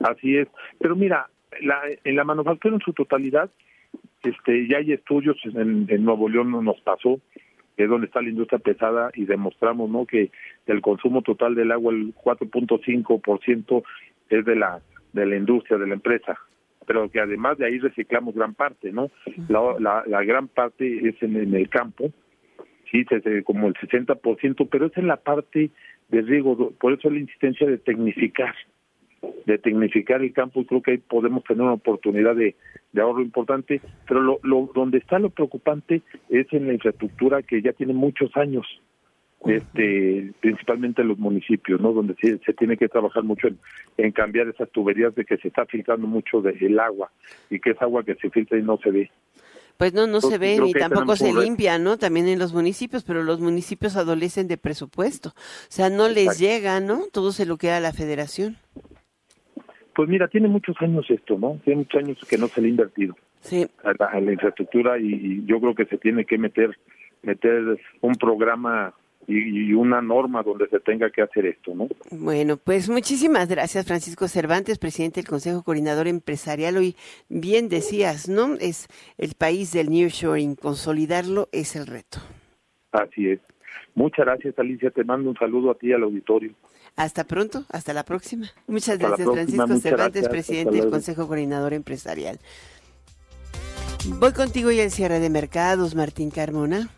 [0.00, 0.48] Así es.
[0.78, 1.28] Pero mira,
[1.60, 3.50] la, en la manufactura en su totalidad,
[4.22, 7.20] este, ya hay estudios en, Nuevo León nos pasó,
[7.76, 10.06] que es donde está la industria pesada y demostramos, ¿no?
[10.06, 10.30] Que
[10.66, 13.82] del consumo total del agua el 4.5%
[14.28, 14.80] es de la
[15.12, 16.38] de la industria, de la empresa,
[16.86, 19.10] pero que además de ahí reciclamos gran parte, ¿no?
[19.48, 22.12] La, la, gran parte es en, en el campo,
[22.90, 23.04] sí,
[23.44, 25.70] como el 60%, pero es en la parte
[26.10, 28.54] de riego, por eso la insistencia de tecnificar,
[29.46, 32.56] de tecnificar el campo y creo que ahí podemos tener una oportunidad de,
[33.00, 37.72] ahorro importante, pero lo, lo, donde está lo preocupante es en la infraestructura que ya
[37.72, 38.66] tiene muchos años,
[39.46, 41.92] este, principalmente en los municipios, ¿no?
[41.92, 43.58] Donde se, se tiene que trabajar mucho en,
[43.96, 47.10] en, cambiar esas tuberías de que se está filtrando mucho del agua
[47.48, 49.10] y que es agua que se filtra y no se ve.
[49.80, 51.96] Pues no, no se ve ni tampoco se limpia, ¿no?
[51.96, 55.30] También en los municipios, pero los municipios adolecen de presupuesto.
[55.30, 57.04] O sea, no les llega, ¿no?
[57.10, 58.58] Todo se lo queda a la federación.
[59.94, 61.58] Pues mira, tiene muchos años esto, ¿no?
[61.64, 63.66] Tiene muchos años que no se le ha invertido sí.
[63.82, 66.76] a, la, infraestructura y, yo creo que se tiene que meter
[67.22, 68.92] meter un programa
[69.26, 71.88] y, una norma donde se tenga que hacer esto, ¿no?
[72.10, 76.76] Bueno, pues muchísimas gracias, Francisco Cervantes, presidente del Consejo Coordinador Empresarial.
[76.76, 76.96] Hoy
[77.28, 78.54] bien decías, ¿no?
[78.54, 82.18] Es el país del nearshoring, consolidarlo es el reto.
[82.92, 83.40] Así es.
[83.94, 84.90] Muchas gracias, Alicia.
[84.90, 86.54] Te mando un saludo a ti al auditorio.
[86.96, 88.46] Hasta pronto, hasta la próxima.
[88.66, 92.38] Muchas gracias, Francisco Cervantes, presidente del Consejo Coordinador Empresarial.
[94.18, 96.88] Voy contigo y al cierre de mercados, Martín Carmona.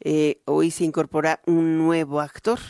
[0.00, 2.60] Eh, hoy se incorpora un nuevo actor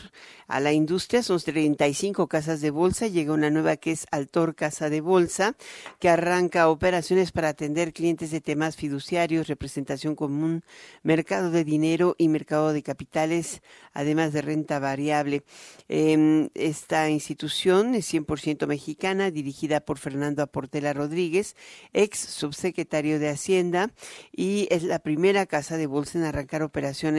[0.47, 1.21] a la industria.
[1.23, 3.07] Son 35 casas de bolsa.
[3.07, 5.55] Llega una nueva que es Altor Casa de Bolsa,
[5.99, 10.63] que arranca operaciones para atender clientes de temas fiduciarios, representación común,
[11.03, 13.61] mercado de dinero y mercado de capitales,
[13.93, 15.43] además de renta variable.
[15.87, 21.55] Em, esta institución es 100% mexicana, dirigida por Fernando Aportela Rodríguez,
[21.93, 23.91] ex subsecretario de Hacienda,
[24.31, 27.18] y es la primera casa de bolsa en arrancar operaciones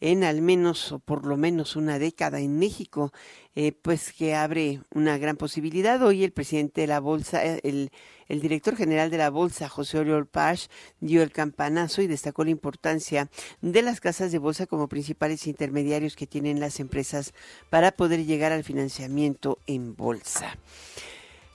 [0.00, 3.12] en al menos o por lo menos una década en México,
[3.54, 6.02] eh, pues que abre una gran posibilidad.
[6.02, 7.90] Hoy el presidente de la Bolsa, eh, el,
[8.28, 10.68] el director general de la Bolsa, José Oriol Pach,
[11.00, 13.28] dio el campanazo y destacó la importancia
[13.60, 17.34] de las casas de bolsa como principales intermediarios que tienen las empresas
[17.68, 20.56] para poder llegar al financiamiento en bolsa.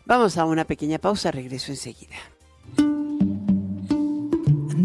[0.05, 2.34] Vamos a una pequeña pausa, regreso enseguida.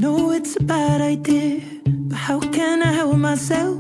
[0.01, 3.77] No, it's a bad idea, but how can I help myself?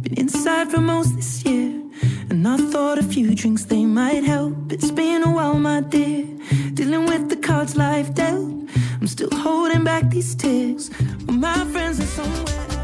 [0.00, 1.82] Been inside for most this year,
[2.30, 4.72] and I thought a few drinks they might help.
[4.72, 6.24] It's been a while, my dear,
[6.72, 8.50] dealing with the cards life dealt.
[8.98, 10.88] I'm still holding back these tears,
[11.26, 12.77] but my friends are somewhere.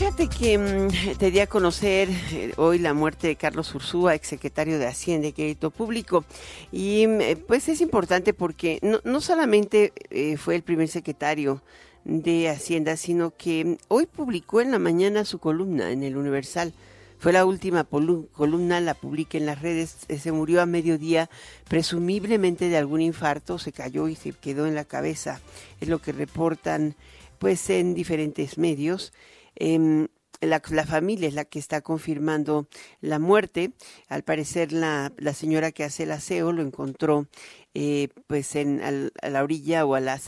[0.00, 4.78] Fíjate que mmm, te di a conocer eh, hoy la muerte de Carlos Ursúa, exsecretario
[4.78, 6.24] de Hacienda y Crédito Público.
[6.72, 11.62] Y eh, pues es importante porque no, no solamente eh, fue el primer secretario
[12.04, 16.72] de Hacienda, sino que hoy publicó en la mañana su columna en el Universal.
[17.18, 19.98] Fue la última columna, la publiqué en las redes.
[20.08, 21.28] Se murió a mediodía,
[21.68, 25.42] presumiblemente de algún infarto, se cayó y se quedó en la cabeza.
[25.78, 26.96] Es lo que reportan
[27.38, 29.12] pues en diferentes medios.
[29.60, 30.08] Em,
[30.40, 32.66] la, familia es la que está confirmando
[33.00, 33.72] la muerte.
[34.08, 37.26] Al parecer la, la señora que hace el aseo lo encontró
[37.74, 38.80] eh, pues en
[39.22, 40.18] a la orilla o a la,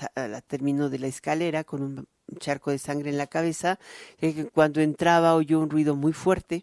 [0.47, 2.07] término de la escalera con un
[2.39, 3.79] charco de sangre en la cabeza.
[4.21, 6.63] Eh, cuando entraba oyó un ruido muy fuerte.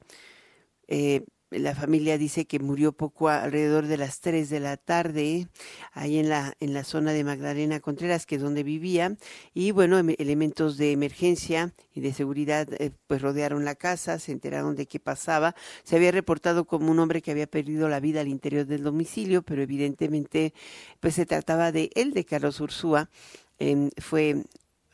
[0.88, 5.48] Eh, la familia dice que murió poco alrededor de las 3 de la tarde,
[5.94, 9.18] ahí en la, en la zona de Magdalena Contreras, que es donde vivía,
[9.54, 14.32] y bueno, em, elementos de emergencia y de seguridad eh, pues rodearon la casa, se
[14.32, 15.56] enteraron de qué pasaba.
[15.84, 19.42] Se había reportado como un hombre que había perdido la vida al interior del domicilio,
[19.42, 20.54] pero evidentemente
[21.00, 23.10] pues se trataba de él, de Carlos Ursúa,
[23.58, 24.44] em, fue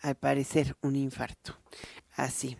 [0.02, 1.58] al parecer un infarto.
[2.16, 2.58] Así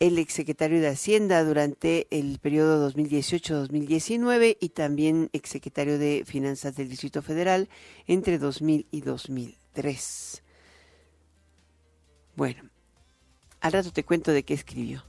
[0.00, 7.22] el exsecretario de Hacienda durante el periodo 2018-2019 y también exsecretario de Finanzas del Distrito
[7.22, 7.68] Federal
[8.06, 10.42] entre 2000 y 2003.
[12.36, 12.62] Bueno,
[13.60, 15.02] al rato te cuento de qué escribió.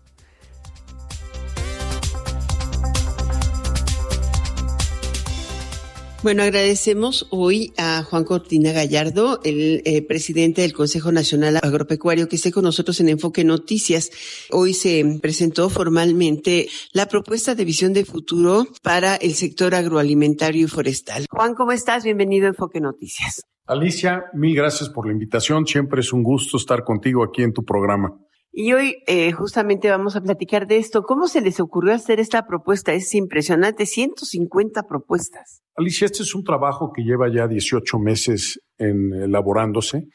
[6.22, 12.36] Bueno, agradecemos hoy a Juan Cortina Gallardo, el eh, presidente del Consejo Nacional Agropecuario, que
[12.36, 14.12] esté con nosotros en Enfoque Noticias.
[14.52, 20.68] Hoy se presentó formalmente la propuesta de visión de futuro para el sector agroalimentario y
[20.68, 21.26] forestal.
[21.32, 22.04] Juan, ¿cómo estás?
[22.04, 23.42] Bienvenido a Enfoque Noticias.
[23.66, 25.66] Alicia, mil gracias por la invitación.
[25.66, 28.14] Siempre es un gusto estar contigo aquí en tu programa.
[28.52, 31.04] Y hoy eh, justamente vamos a platicar de esto.
[31.04, 32.94] ¿Cómo se les ocurrió hacer esta propuesta?
[32.94, 35.62] Es impresionante, 150 propuestas.
[35.76, 40.08] Alicia, este es un trabajo que lleva ya 18 meses en elaborándose,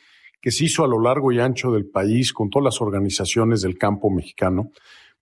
[0.42, 3.78] que se hizo a lo largo y ancho del país con todas las organizaciones del
[3.78, 4.72] campo mexicano,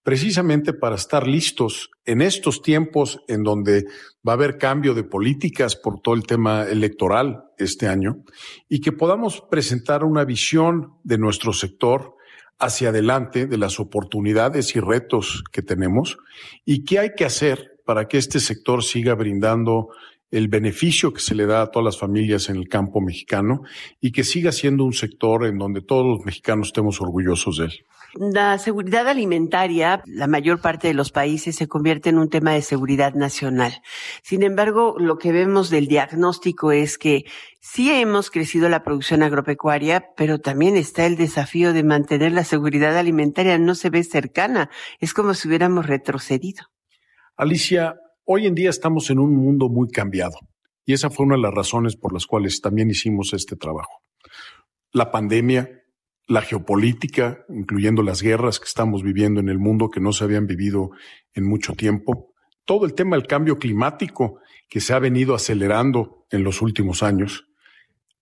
[0.03, 3.85] precisamente para estar listos en estos tiempos en donde
[4.27, 8.25] va a haber cambio de políticas por todo el tema electoral este año
[8.69, 12.17] y que podamos presentar una visión de nuestro sector
[12.63, 16.17] hacia adelante de las oportunidades y retos que tenemos
[16.65, 19.89] y qué hay que hacer para que este sector siga brindando
[20.33, 23.63] el beneficio que se le da a todas las familias en el campo mexicano
[24.01, 27.73] y que siga siendo un sector en donde todos los mexicanos estemos orgullosos de él.
[28.15, 32.61] La seguridad alimentaria, la mayor parte de los países se convierte en un tema de
[32.61, 33.81] seguridad nacional.
[34.23, 37.25] Sin embargo, lo que vemos del diagnóstico es que
[37.61, 42.97] sí hemos crecido la producción agropecuaria, pero también está el desafío de mantener la seguridad
[42.99, 43.57] alimentaria.
[43.59, 44.69] No se ve cercana.
[44.99, 46.67] Es como si hubiéramos retrocedido.
[47.37, 50.39] Alicia, hoy en día estamos en un mundo muy cambiado
[50.85, 54.03] y esa fue una de las razones por las cuales también hicimos este trabajo.
[54.93, 55.83] La pandemia,
[56.27, 60.47] la geopolítica, incluyendo las guerras que estamos viviendo en el mundo que no se habían
[60.47, 60.91] vivido
[61.35, 62.33] en mucho tiempo,
[62.65, 67.49] todo el tema del cambio climático que se ha venido acelerando en los últimos años,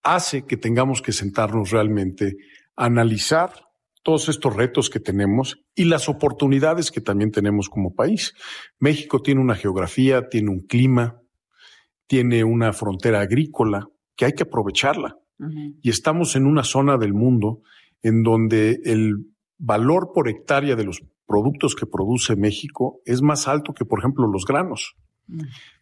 [0.03, 2.37] hace que tengamos que sentarnos realmente
[2.77, 3.70] a analizar
[4.03, 8.35] todos estos retos que tenemos y las oportunidades que también tenemos como país.
[8.79, 11.21] México tiene una geografía, tiene un clima,
[12.07, 15.17] tiene una frontera agrícola que hay que aprovecharla.
[15.81, 17.63] Y estamos en una zona del mundo
[18.03, 19.27] en donde el
[19.57, 24.27] valor por hectárea de los productos que produce México es más alto que, por ejemplo,
[24.27, 24.97] los granos.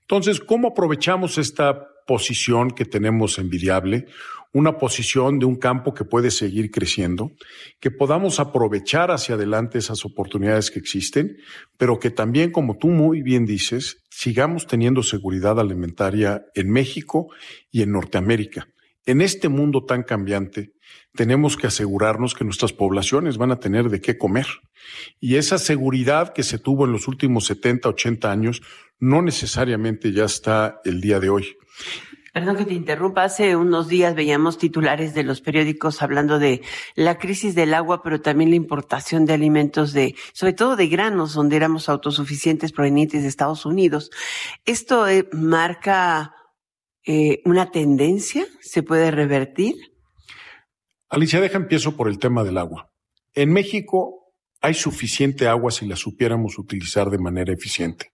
[0.03, 4.07] Entonces, ¿cómo aprovechamos esta posición que tenemos envidiable?
[4.55, 7.33] Una posición de un campo que puede seguir creciendo,
[7.81, 11.37] que podamos aprovechar hacia adelante esas oportunidades que existen,
[11.77, 17.29] pero que también, como tú muy bien dices, sigamos teniendo seguridad alimentaria en México
[17.71, 18.69] y en Norteamérica.
[19.05, 20.73] En este mundo tan cambiante,
[21.15, 24.47] tenemos que asegurarnos que nuestras poblaciones van a tener de qué comer.
[25.21, 28.63] Y esa seguridad que se tuvo en los últimos 70, 80 años
[29.01, 31.57] no necesariamente ya está el día de hoy.
[32.33, 33.25] Perdón que te interrumpa.
[33.25, 36.63] Hace unos días veíamos titulares de los periódicos hablando de
[36.95, 41.35] la crisis del agua, pero también la importación de alimentos de, sobre todo de granos,
[41.35, 44.11] donde éramos autosuficientes provenientes de Estados Unidos.
[44.67, 46.35] Esto eh, marca
[47.05, 49.75] eh, una tendencia, se puede revertir.
[51.11, 52.91] Alicia, deja empiezo por el tema del agua.
[53.35, 58.13] En México hay suficiente agua si la supiéramos utilizar de manera eficiente.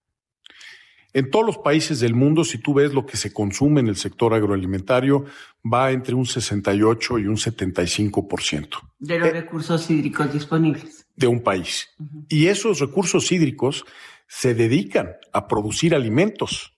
[1.12, 3.94] En todos los países del mundo, si tú ves lo que se consume en el
[3.94, 5.24] sector agroalimentario,
[5.64, 8.68] va entre un 68 y un 75%.
[8.98, 11.06] De los recursos hídricos disponibles.
[11.14, 11.88] De un país.
[12.28, 13.84] Y esos recursos hídricos
[14.26, 16.76] se dedican a producir alimentos.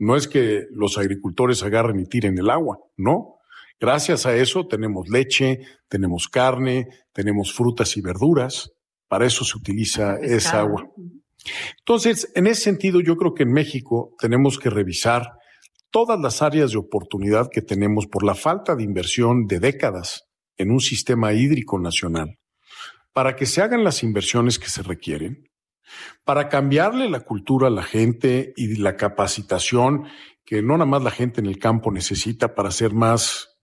[0.00, 3.35] No es que los agricultores agarren y tiren el agua, no.
[3.78, 8.72] Gracias a eso tenemos leche, tenemos carne, tenemos frutas y verduras.
[9.08, 10.90] Para eso se utiliza esa agua.
[11.78, 15.32] Entonces, en ese sentido, yo creo que en México tenemos que revisar
[15.90, 20.24] todas las áreas de oportunidad que tenemos por la falta de inversión de décadas
[20.56, 22.38] en un sistema hídrico nacional,
[23.12, 25.48] para que se hagan las inversiones que se requieren,
[26.24, 30.06] para cambiarle la cultura a la gente y la capacitación
[30.44, 33.55] que no nada más la gente en el campo necesita para ser más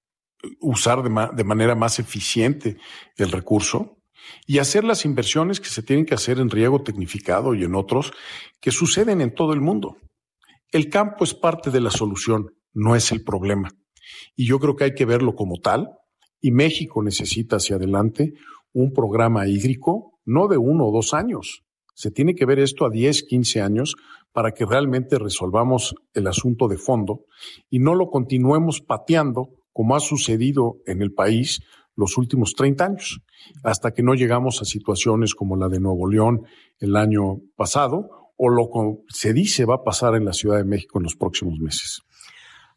[0.60, 2.78] usar de, manera más eficiente
[3.18, 3.98] el recurso
[4.46, 8.12] y hacer las inversiones que se tienen que hacer en riego tecnificado y en otros
[8.60, 9.98] que suceden en todo el mundo.
[10.72, 13.70] El campo es parte de la solución, no es el problema.
[14.36, 15.90] Y yo creo que hay que verlo como tal.
[16.42, 18.34] Y México necesita hacia adelante
[18.74, 21.64] un programa hídrico, no de uno o dos años.
[21.94, 23.96] Se tiene que ver esto a 10, 15 años
[24.32, 27.26] para que realmente resolvamos el asunto de fondo
[27.70, 31.62] y no lo continuemos pateando como ha sucedido en el país
[31.96, 33.22] los últimos 30 años,
[33.64, 36.46] hasta que no llegamos a situaciones como la de Nuevo León
[36.80, 40.64] el año pasado o lo que se dice va a pasar en la Ciudad de
[40.64, 42.02] México en los próximos meses.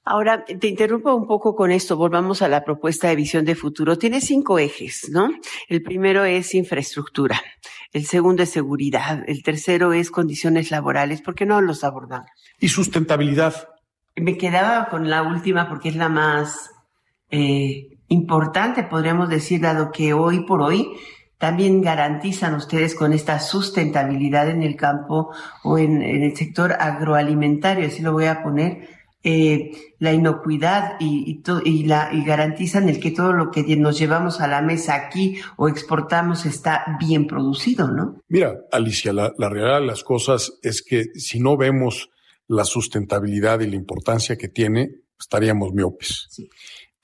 [0.09, 1.97] Ahora, te interrumpo un poco con esto.
[1.97, 3.99] Volvamos a la propuesta de visión de futuro.
[3.99, 5.29] Tiene cinco ejes, ¿no?
[5.69, 7.43] El primero es infraestructura.
[7.93, 9.25] El segundo es seguridad.
[9.27, 11.23] El tercero es condiciones laborales.
[11.23, 12.31] ¿Por qué no los abordamos?
[12.61, 13.69] Y sustentabilidad.
[14.15, 16.71] Me quedaba con la última porque es la más
[17.31, 20.93] eh, importante, podríamos decir, dado que hoy por hoy
[21.39, 25.33] también garantizan ustedes con esta sustentabilidad en el campo
[25.65, 28.89] o en, el sector agroalimentario, así lo voy a poner,
[29.23, 34.41] eh, la inocuidad y, y, la, y garantizan el que todo lo que nos llevamos
[34.41, 38.21] a la mesa aquí o exportamos está bien producido, ¿no?
[38.29, 42.11] Mira, Alicia, la, la realidad de las cosas es que si no vemos
[42.47, 46.29] la sustentabilidad y la importancia que tiene, estaríamos miopes.
[46.31, 46.49] Sí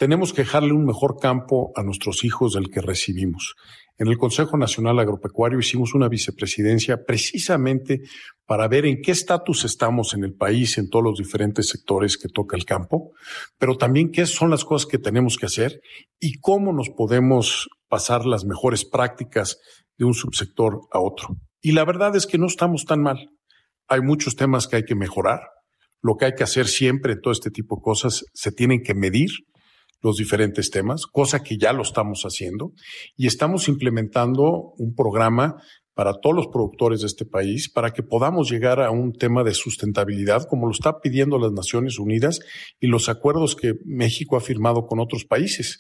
[0.03, 3.55] tenemos que dejarle un mejor campo a nuestros hijos del que recibimos.
[3.97, 8.01] En el Consejo Nacional Agropecuario hicimos una vicepresidencia precisamente
[8.45, 12.27] para ver en qué estatus estamos en el país, en todos los diferentes sectores que
[12.29, 13.13] toca el campo,
[13.59, 15.81] pero también qué son las cosas que tenemos que hacer
[16.19, 19.61] y cómo nos podemos pasar las mejores prácticas
[19.99, 21.37] de un subsector a otro.
[21.61, 23.31] Y la verdad es que no estamos tan mal.
[23.87, 25.43] Hay muchos temas que hay que mejorar,
[26.05, 28.95] Lo que hay que hacer siempre en todo este tipo de cosas, se tienen que
[28.95, 29.31] medir
[30.03, 32.73] los diferentes temas, cosa que ya lo estamos haciendo,
[33.17, 35.63] y estamos implementando un programa
[35.95, 39.55] para todos los productores de este país, para que podamos llegar a un tema de
[39.55, 42.41] sustentabilidad, como lo está pidiendo las Naciones Unidas
[42.81, 45.79] y los acuerdos que México ha firmado con otros países.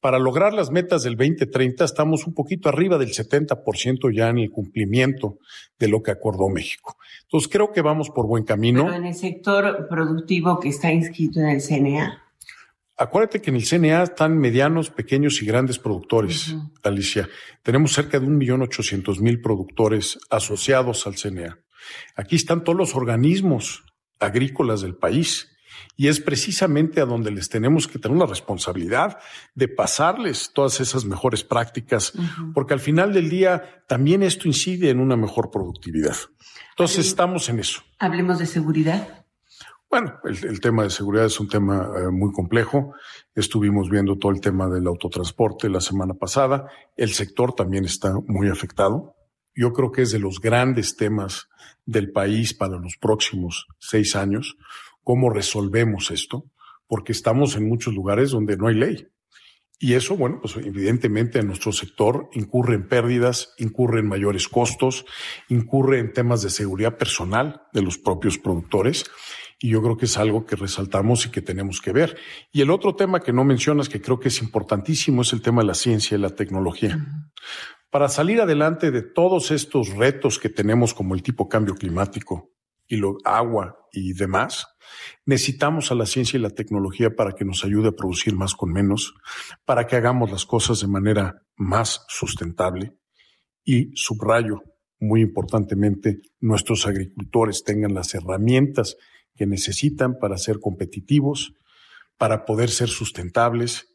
[0.00, 4.50] Para lograr las metas del 2030 estamos un poquito arriba del 70% ya en el
[4.50, 5.38] cumplimiento
[5.78, 6.98] de lo que acordó México.
[7.22, 8.84] Entonces creo que vamos por buen camino.
[8.84, 12.23] Pero en el sector productivo que está inscrito en el CNA.
[12.96, 17.28] Acuérdate que en el CNA están medianos, pequeños y grandes productores, Alicia.
[17.62, 21.58] Tenemos cerca de un millón ochocientos mil productores asociados al CNA.
[22.14, 23.82] Aquí están todos los organismos
[24.20, 25.50] agrícolas del país
[25.96, 29.18] y es precisamente a donde les tenemos que tener una responsabilidad
[29.54, 32.12] de pasarles todas esas mejores prácticas,
[32.52, 36.16] porque al final del día también esto incide en una mejor productividad.
[36.70, 37.82] Entonces estamos en eso.
[37.98, 39.23] Hablemos de seguridad.
[39.94, 42.94] Bueno, el, tema de seguridad es un tema eh, muy complejo.
[43.32, 46.66] Estuvimos viendo todo el tema del autotransporte la semana pasada.
[46.96, 49.14] El sector también está muy afectado.
[49.54, 51.46] Yo creo que es de los grandes temas
[51.86, 54.56] del país para los próximos seis años.
[55.04, 56.50] ¿Cómo resolvemos esto?
[56.88, 59.06] Porque estamos en muchos lugares donde no hay ley.
[59.78, 65.04] Y eso, bueno, pues evidentemente en nuestro sector incurre en pérdidas, incurre en mayores costos,
[65.48, 69.04] incurre en temas de seguridad personal de los propios productores
[69.58, 72.16] y yo creo que es algo que resaltamos y que tenemos que ver.
[72.52, 75.62] Y el otro tema que no mencionas, que creo que es importantísimo, es el tema
[75.62, 76.98] de la ciencia y la tecnología.
[77.90, 82.52] Para salir adelante de todos estos retos que tenemos como el tipo cambio climático
[82.86, 84.66] y lo agua y demás,
[85.24, 88.72] necesitamos a la ciencia y la tecnología para que nos ayude a producir más con
[88.72, 89.14] menos,
[89.64, 92.98] para que hagamos las cosas de manera más sustentable
[93.64, 94.62] y subrayo
[95.00, 98.96] muy importantemente, nuestros agricultores tengan las herramientas
[99.34, 101.54] que necesitan para ser competitivos,
[102.16, 103.88] para poder ser sustentables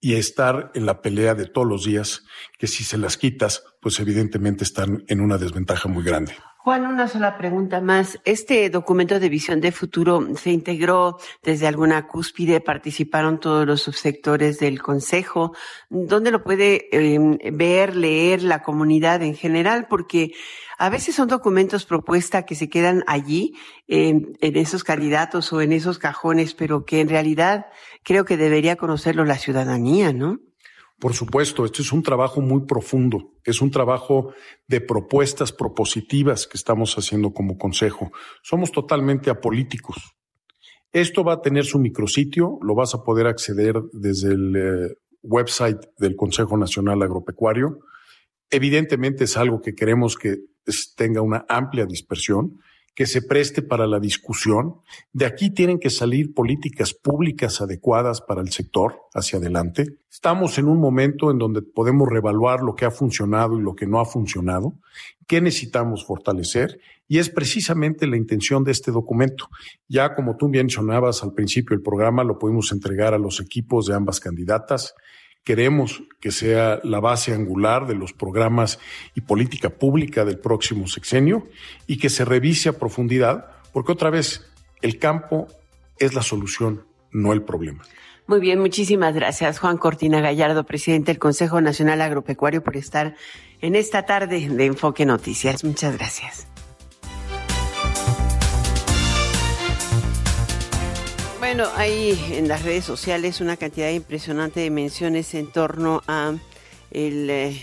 [0.00, 2.22] y estar en la pelea de todos los días,
[2.58, 6.34] que si se las quitas, pues evidentemente están en una desventaja muy grande.
[6.66, 8.18] Juan, una sola pregunta más.
[8.24, 12.60] ¿Este documento de visión de futuro se integró desde alguna cúspide?
[12.60, 15.54] ¿Participaron todos los subsectores del Consejo?
[15.90, 19.86] ¿Dónde lo puede em, ver, leer la comunidad en general?
[19.88, 20.32] Porque
[20.78, 23.54] a veces son documentos propuesta que se quedan allí,
[23.86, 27.66] en, esos candidatos o en esos cajones, pero que en realidad
[28.02, 30.40] creo que debería conocerlo la ciudadanía, ¿no?
[30.98, 34.32] Por supuesto, esto es un trabajo muy profundo, es un trabajo
[34.66, 38.12] de propuestas propositivas que estamos haciendo como consejo.
[38.42, 39.96] Somos totalmente apolíticos.
[40.92, 45.80] Esto va a tener su micrositio, lo vas a poder acceder desde el eh, website
[45.98, 47.80] del Consejo Nacional Agropecuario.
[48.48, 50.36] Evidentemente es algo que queremos que
[50.96, 52.60] tenga una amplia dispersión
[52.96, 54.80] que se preste para la discusión.
[55.12, 59.98] De aquí tienen que salir políticas públicas adecuadas para el sector hacia adelante.
[60.10, 63.86] Estamos en un momento en donde podemos reevaluar lo que ha funcionado y lo que
[63.86, 64.72] no ha funcionado,
[65.26, 69.50] qué necesitamos fortalecer, y es precisamente la intención de este documento.
[69.88, 73.94] Ya como tú mencionabas al principio del programa, lo pudimos entregar a los equipos de
[73.94, 74.94] ambas candidatas.
[75.46, 78.80] Queremos que sea la base angular de los programas
[79.14, 81.46] y política pública del próximo sexenio
[81.86, 84.44] y que se revise a profundidad, porque otra vez,
[84.82, 85.46] el campo
[86.00, 87.84] es la solución, no el problema.
[88.26, 93.14] Muy bien, muchísimas gracias Juan Cortina Gallardo, presidente del Consejo Nacional Agropecuario, por estar
[93.60, 95.62] en esta tarde de Enfoque Noticias.
[95.62, 96.48] Muchas gracias.
[101.38, 106.34] Bueno, hay en las redes sociales una cantidad impresionante de menciones en torno a
[106.90, 107.62] el, eh,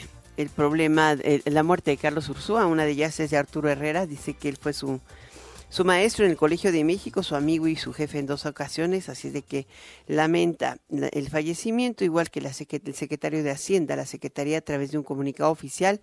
[0.56, 2.68] problema, la muerte de Carlos Ursúa.
[2.68, 5.00] Una de ellas es de Arturo Herrera, dice que él fue su,
[5.70, 9.10] su maestro en el Colegio de México, su amigo y su jefe en dos ocasiones,
[9.10, 9.66] así de que
[10.06, 15.00] lamenta el fallecimiento, igual que la el secretario de Hacienda, la Secretaría a través de
[15.00, 16.00] un comunicado oficial,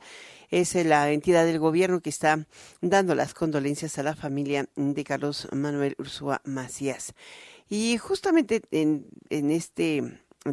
[0.51, 2.49] es la entidad del gobierno que está
[2.81, 7.15] dando las condolencias a la familia de Carlos Manuel Ursúa Macías.
[7.71, 10.03] Y justamente en, este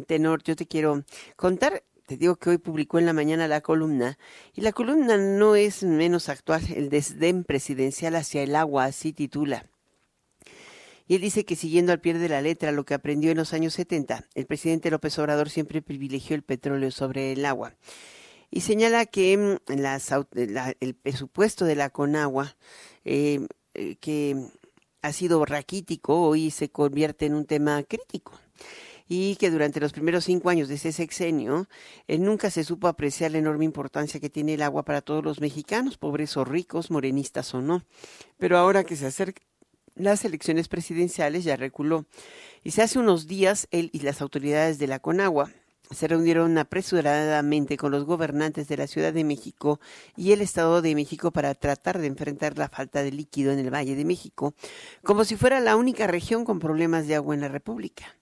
[0.06, 1.04] tenor yo te quiero
[1.36, 4.18] contar te digo que hoy publicó en la mañana la columna,
[4.54, 9.66] y la columna no es menos actual, el desdén presidencial hacia el agua, así titula.
[11.06, 13.52] Y él dice que siguiendo al pie de la letra lo que aprendió en los
[13.52, 17.74] años 70, el presidente López Obrador siempre privilegió el petróleo sobre el agua.
[18.50, 19.72] Y señala que mm,
[20.80, 22.56] el presupuesto de la Conagua,
[23.04, 24.48] eh, eh, que
[25.02, 28.32] ha sido raquítico, hoy se convierte en un tema crítico
[29.08, 31.66] y que durante los primeros cinco años de ese sexenio
[32.06, 35.40] eh, nunca se supo apreciar la enorme importancia que tiene el agua para todos los
[35.40, 37.82] mexicanos, pobres o ricos, morenistas o no.
[38.36, 39.42] Pero ahora que se acerca
[39.94, 42.06] las elecciones presidenciales ya reculó.
[42.62, 45.50] Y se hace unos días él y las autoridades de la Conagua
[45.90, 49.80] se reunieron apresuradamente con los gobernantes de la Ciudad de México
[50.16, 53.72] y el Estado de México para tratar de enfrentar la falta de líquido en el
[53.72, 54.54] Valle de México,
[55.02, 58.16] como si fuera la única región con problemas de agua en la República.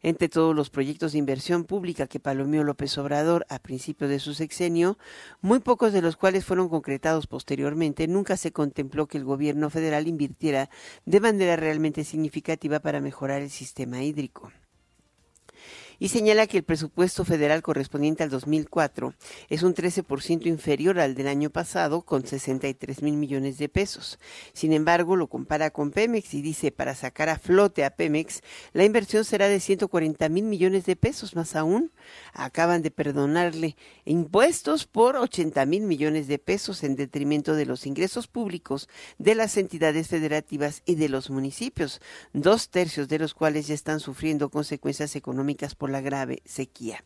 [0.00, 4.32] Entre todos los proyectos de inversión pública que palomeó López Obrador a principio de su
[4.32, 4.96] sexenio,
[5.40, 10.06] muy pocos de los cuales fueron concretados posteriormente, nunca se contempló que el gobierno federal
[10.06, 10.70] invirtiera
[11.04, 14.52] de manera realmente significativa para mejorar el sistema hídrico
[15.98, 19.14] y señala que el presupuesto federal correspondiente al 2004
[19.48, 24.18] es un 13% inferior al del año pasado con 63 mil millones de pesos.
[24.52, 28.42] Sin embargo, lo compara con Pemex y dice para sacar a flote a Pemex
[28.72, 31.34] la inversión será de 140 mil millones de pesos.
[31.34, 31.90] Más aún,
[32.32, 38.28] acaban de perdonarle impuestos por 80 mil millones de pesos en detrimento de los ingresos
[38.28, 38.88] públicos
[39.18, 42.00] de las entidades federativas y de los municipios,
[42.32, 47.04] dos tercios de los cuales ya están sufriendo consecuencias económicas por la grave sequía.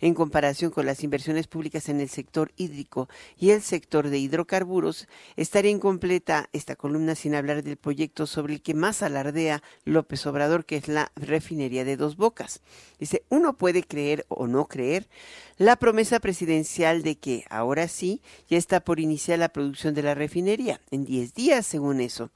[0.00, 3.08] En comparación con las inversiones públicas en el sector hídrico
[3.38, 8.62] y el sector de hidrocarburos, estaría incompleta esta columna sin hablar del proyecto sobre el
[8.62, 12.60] que más alardea López Obrador, que es la refinería de dos bocas.
[12.98, 15.08] Dice, uno puede creer o no creer
[15.56, 20.14] la promesa presidencial de que ahora sí ya está por iniciar la producción de la
[20.14, 22.30] refinería, en 10 días según eso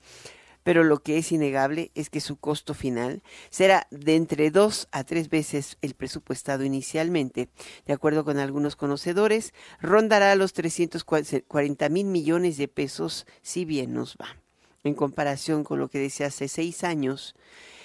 [0.63, 5.05] pero lo que es innegable es que su costo final será de entre dos a
[5.05, 7.49] tres veces el presupuestado inicialmente.
[7.87, 14.17] De acuerdo con algunos conocedores, rondará los 340 mil millones de pesos si bien nos
[14.17, 14.37] va.
[14.85, 17.35] En comparación con lo que decía hace seis años,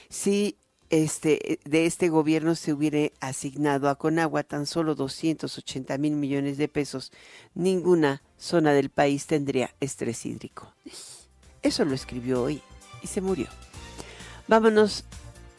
[0.10, 0.58] si
[0.90, 6.68] este, de este gobierno se hubiera asignado a Conagua tan solo 280 mil millones de
[6.68, 7.12] pesos,
[7.56, 10.72] ninguna zona del país tendría estrés hídrico.
[11.64, 12.62] Eso lo escribió hoy
[13.02, 13.48] y se murió.
[14.48, 15.06] Vámonos,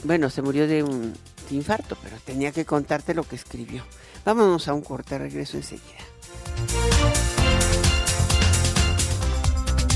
[0.04, 1.14] bueno, se murió de un
[1.50, 3.82] infarto, pero tenía que contarte lo que escribió.
[4.24, 6.04] Vámonos a un corte, regreso enseguida.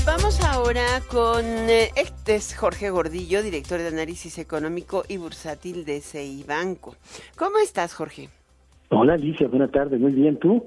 [0.05, 6.01] Vamos ahora con eh, este es Jorge Gordillo, director de análisis económico y bursátil de
[6.01, 6.95] CI Banco.
[7.35, 8.29] ¿Cómo estás, Jorge?
[8.89, 10.65] Hola, Alicia, buena tarde, muy bien, ¿tú?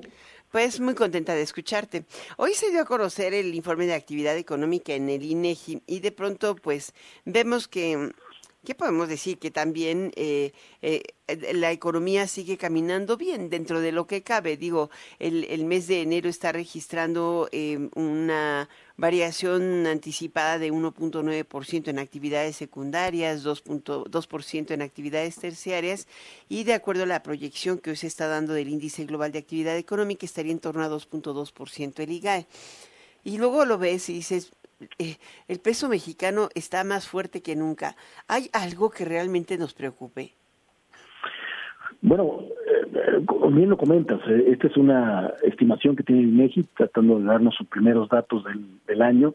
[0.52, 2.04] Pues muy contenta de escucharte.
[2.36, 6.12] Hoy se dio a conocer el informe de actividad económica en el INEGI y de
[6.12, 6.92] pronto pues
[7.24, 8.12] vemos que
[8.64, 9.38] ¿Qué podemos decir?
[9.38, 10.52] Que también eh,
[10.82, 11.02] eh,
[11.52, 14.56] la economía sigue caminando bien dentro de lo que cabe.
[14.56, 14.88] Digo,
[15.18, 22.54] el, el mes de enero está registrando eh, una variación anticipada de 1.9% en actividades
[22.54, 26.06] secundarias, 2.2% en actividades terciarias
[26.48, 29.40] y de acuerdo a la proyección que hoy se está dando del índice global de
[29.40, 32.46] actividad económica estaría en torno a 2.2% el IGAE.
[33.24, 34.52] Y luego lo ves y dices,
[34.98, 35.16] eh,
[35.48, 37.96] el peso mexicano está más fuerte que nunca.
[38.28, 40.32] ¿Hay algo que realmente nos preocupe?
[42.00, 47.24] Bueno, eh, bien lo comentas, eh, esta es una estimación que tiene México tratando de
[47.24, 48.44] darnos sus primeros datos
[48.86, 49.34] del, año.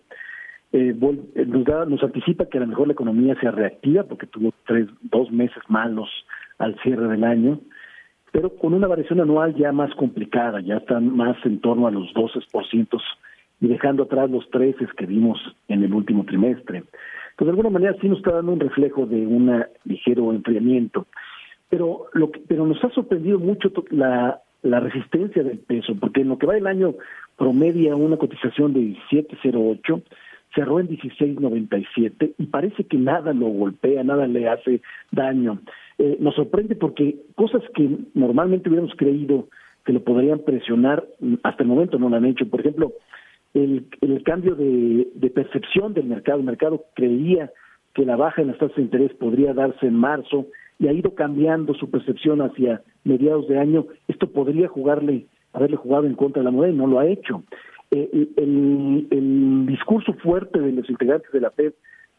[0.74, 5.32] nos, nos anticipa que a lo mejor la economía se reactiva porque tuvo tres, dos
[5.32, 6.10] meses malos
[6.58, 7.60] al cierre del año,
[8.32, 12.14] pero con una variación anual ya más complicada, ya están más en torno a los
[12.14, 13.02] 12%
[13.60, 16.80] y dejando atrás los 13 que vimos en el último trimestre.
[16.80, 21.08] Entonces, de alguna manera sí nos está dando un reflejo de un ligero enfriamiento.
[21.70, 26.30] Pero, lo que, pero nos ha sorprendido mucho la, la resistencia del peso, porque en
[26.30, 26.95] lo que va el año
[27.38, 30.01] promedia una cotización de 17.08,
[30.55, 34.82] cerró en 16.97 y parece que nada lo golpea, nada le hace
[35.12, 35.60] daño.
[35.97, 39.47] Eh, nos sorprende porque cosas que normalmente hubiéramos creído
[39.86, 41.05] que lo podrían presionar,
[41.43, 42.47] hasta el momento no lo han hecho.
[42.49, 42.93] Por ejemplo,
[43.54, 46.39] el, el cambio de, percepción del mercado.
[46.39, 47.52] El mercado creía
[47.93, 50.48] que la baja en las tasas de interés podría darse en marzo
[50.80, 53.88] y ha ido cambiando su percepción hacia mediados de año.
[54.08, 57.43] Esto podría jugarle, haberle jugado en contra de la moneda y no lo ha hecho.
[57.91, 61.74] Eh, el, el, discurso fuerte de los integrantes de la FED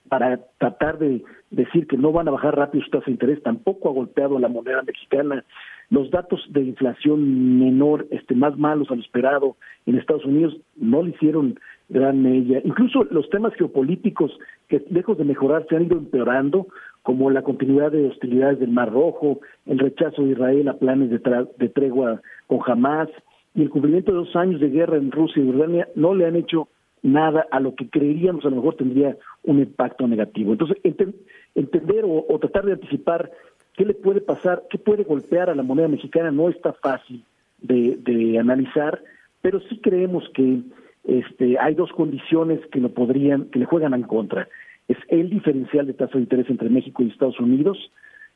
[0.09, 3.89] para tratar de decir que no van a bajar rápido sus tasas de interés tampoco
[3.89, 5.45] ha golpeado a la moneda mexicana
[5.91, 9.57] los datos de inflación menor, este, más malos a lo esperado
[9.87, 12.61] en Estados Unidos, no le hicieron gran mella.
[12.63, 14.31] Incluso los temas geopolíticos
[14.69, 16.67] que lejos de mejorar se han ido empeorando,
[17.03, 21.47] como la continuidad de hostilidades del Mar Rojo, el rechazo de Israel a planes de,
[21.57, 23.09] de tregua con Hamas
[23.55, 26.37] y el cumplimiento de dos años de guerra en Rusia y Ucrania no le han
[26.37, 26.69] hecho
[27.03, 30.53] nada a lo que creeríamos a lo mejor tendría un impacto negativo.
[30.53, 30.79] Entonces,
[31.55, 33.31] entender o, tratar de anticipar
[33.79, 34.65] ¿Qué le puede pasar?
[34.69, 36.33] ¿Qué puede golpear a la moneda mexicana?
[36.33, 37.23] No está fácil
[37.63, 39.01] de, analizar,
[39.41, 40.63] pero sí creemos que
[41.05, 44.49] este, hay dos condiciones que lo podrían, que le juegan en contra.
[44.89, 47.79] es el diferencial de tasa de interés entre México y Estados Unidos,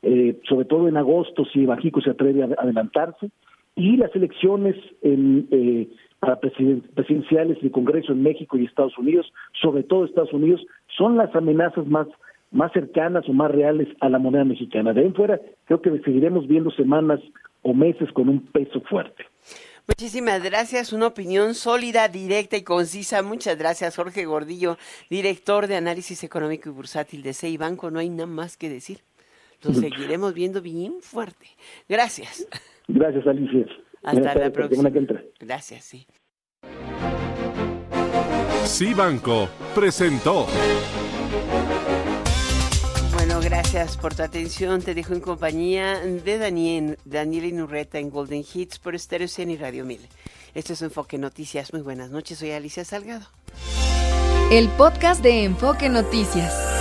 [0.03, 3.31] eh, sobre todo en agosto si Bajico se atreve a adelantarse,
[3.75, 5.89] y las elecciones en, eh,
[6.21, 10.65] para presidenciales y Congreso en México y Estados Unidos, sobre todo Estados Unidos,
[10.97, 12.07] son las amenazas más
[12.53, 14.93] más cercanas o más reales a la moneda mexicana.
[14.93, 17.19] De ahí en fuera, creo que seguiremos viendo semanas
[17.63, 19.25] o meses con un peso fuerte.
[19.89, 23.23] Muchísimas gracias, una opinión sólida, directa y concisa.
[23.23, 24.77] Muchas gracias, Jorge Gordillo,
[25.11, 27.91] director de análisis económico y bursátil de CEI Banco.
[27.91, 29.01] No hay nada más que decir.
[29.63, 31.47] Lo seguiremos viendo bien fuerte.
[31.89, 32.47] Gracias.
[32.95, 33.67] Gracias, Alicia.
[34.03, 34.91] Hasta la próxima.
[35.41, 36.07] Gracias, sí.
[38.65, 40.47] Sí Banco presentó.
[43.15, 44.83] Bueno, gracias por tu atención.
[44.83, 49.85] Te dejo en compañía de Daniel, Daniel Inurreta en Golden Hits por Stereo y Radio
[49.85, 50.01] 1000.
[50.55, 51.73] Esto es Enfoque Noticias.
[51.73, 52.39] Muy buenas noches.
[52.39, 53.27] Soy Alicia Salgado.
[54.51, 56.72] El podcast de Enfoque Noticias.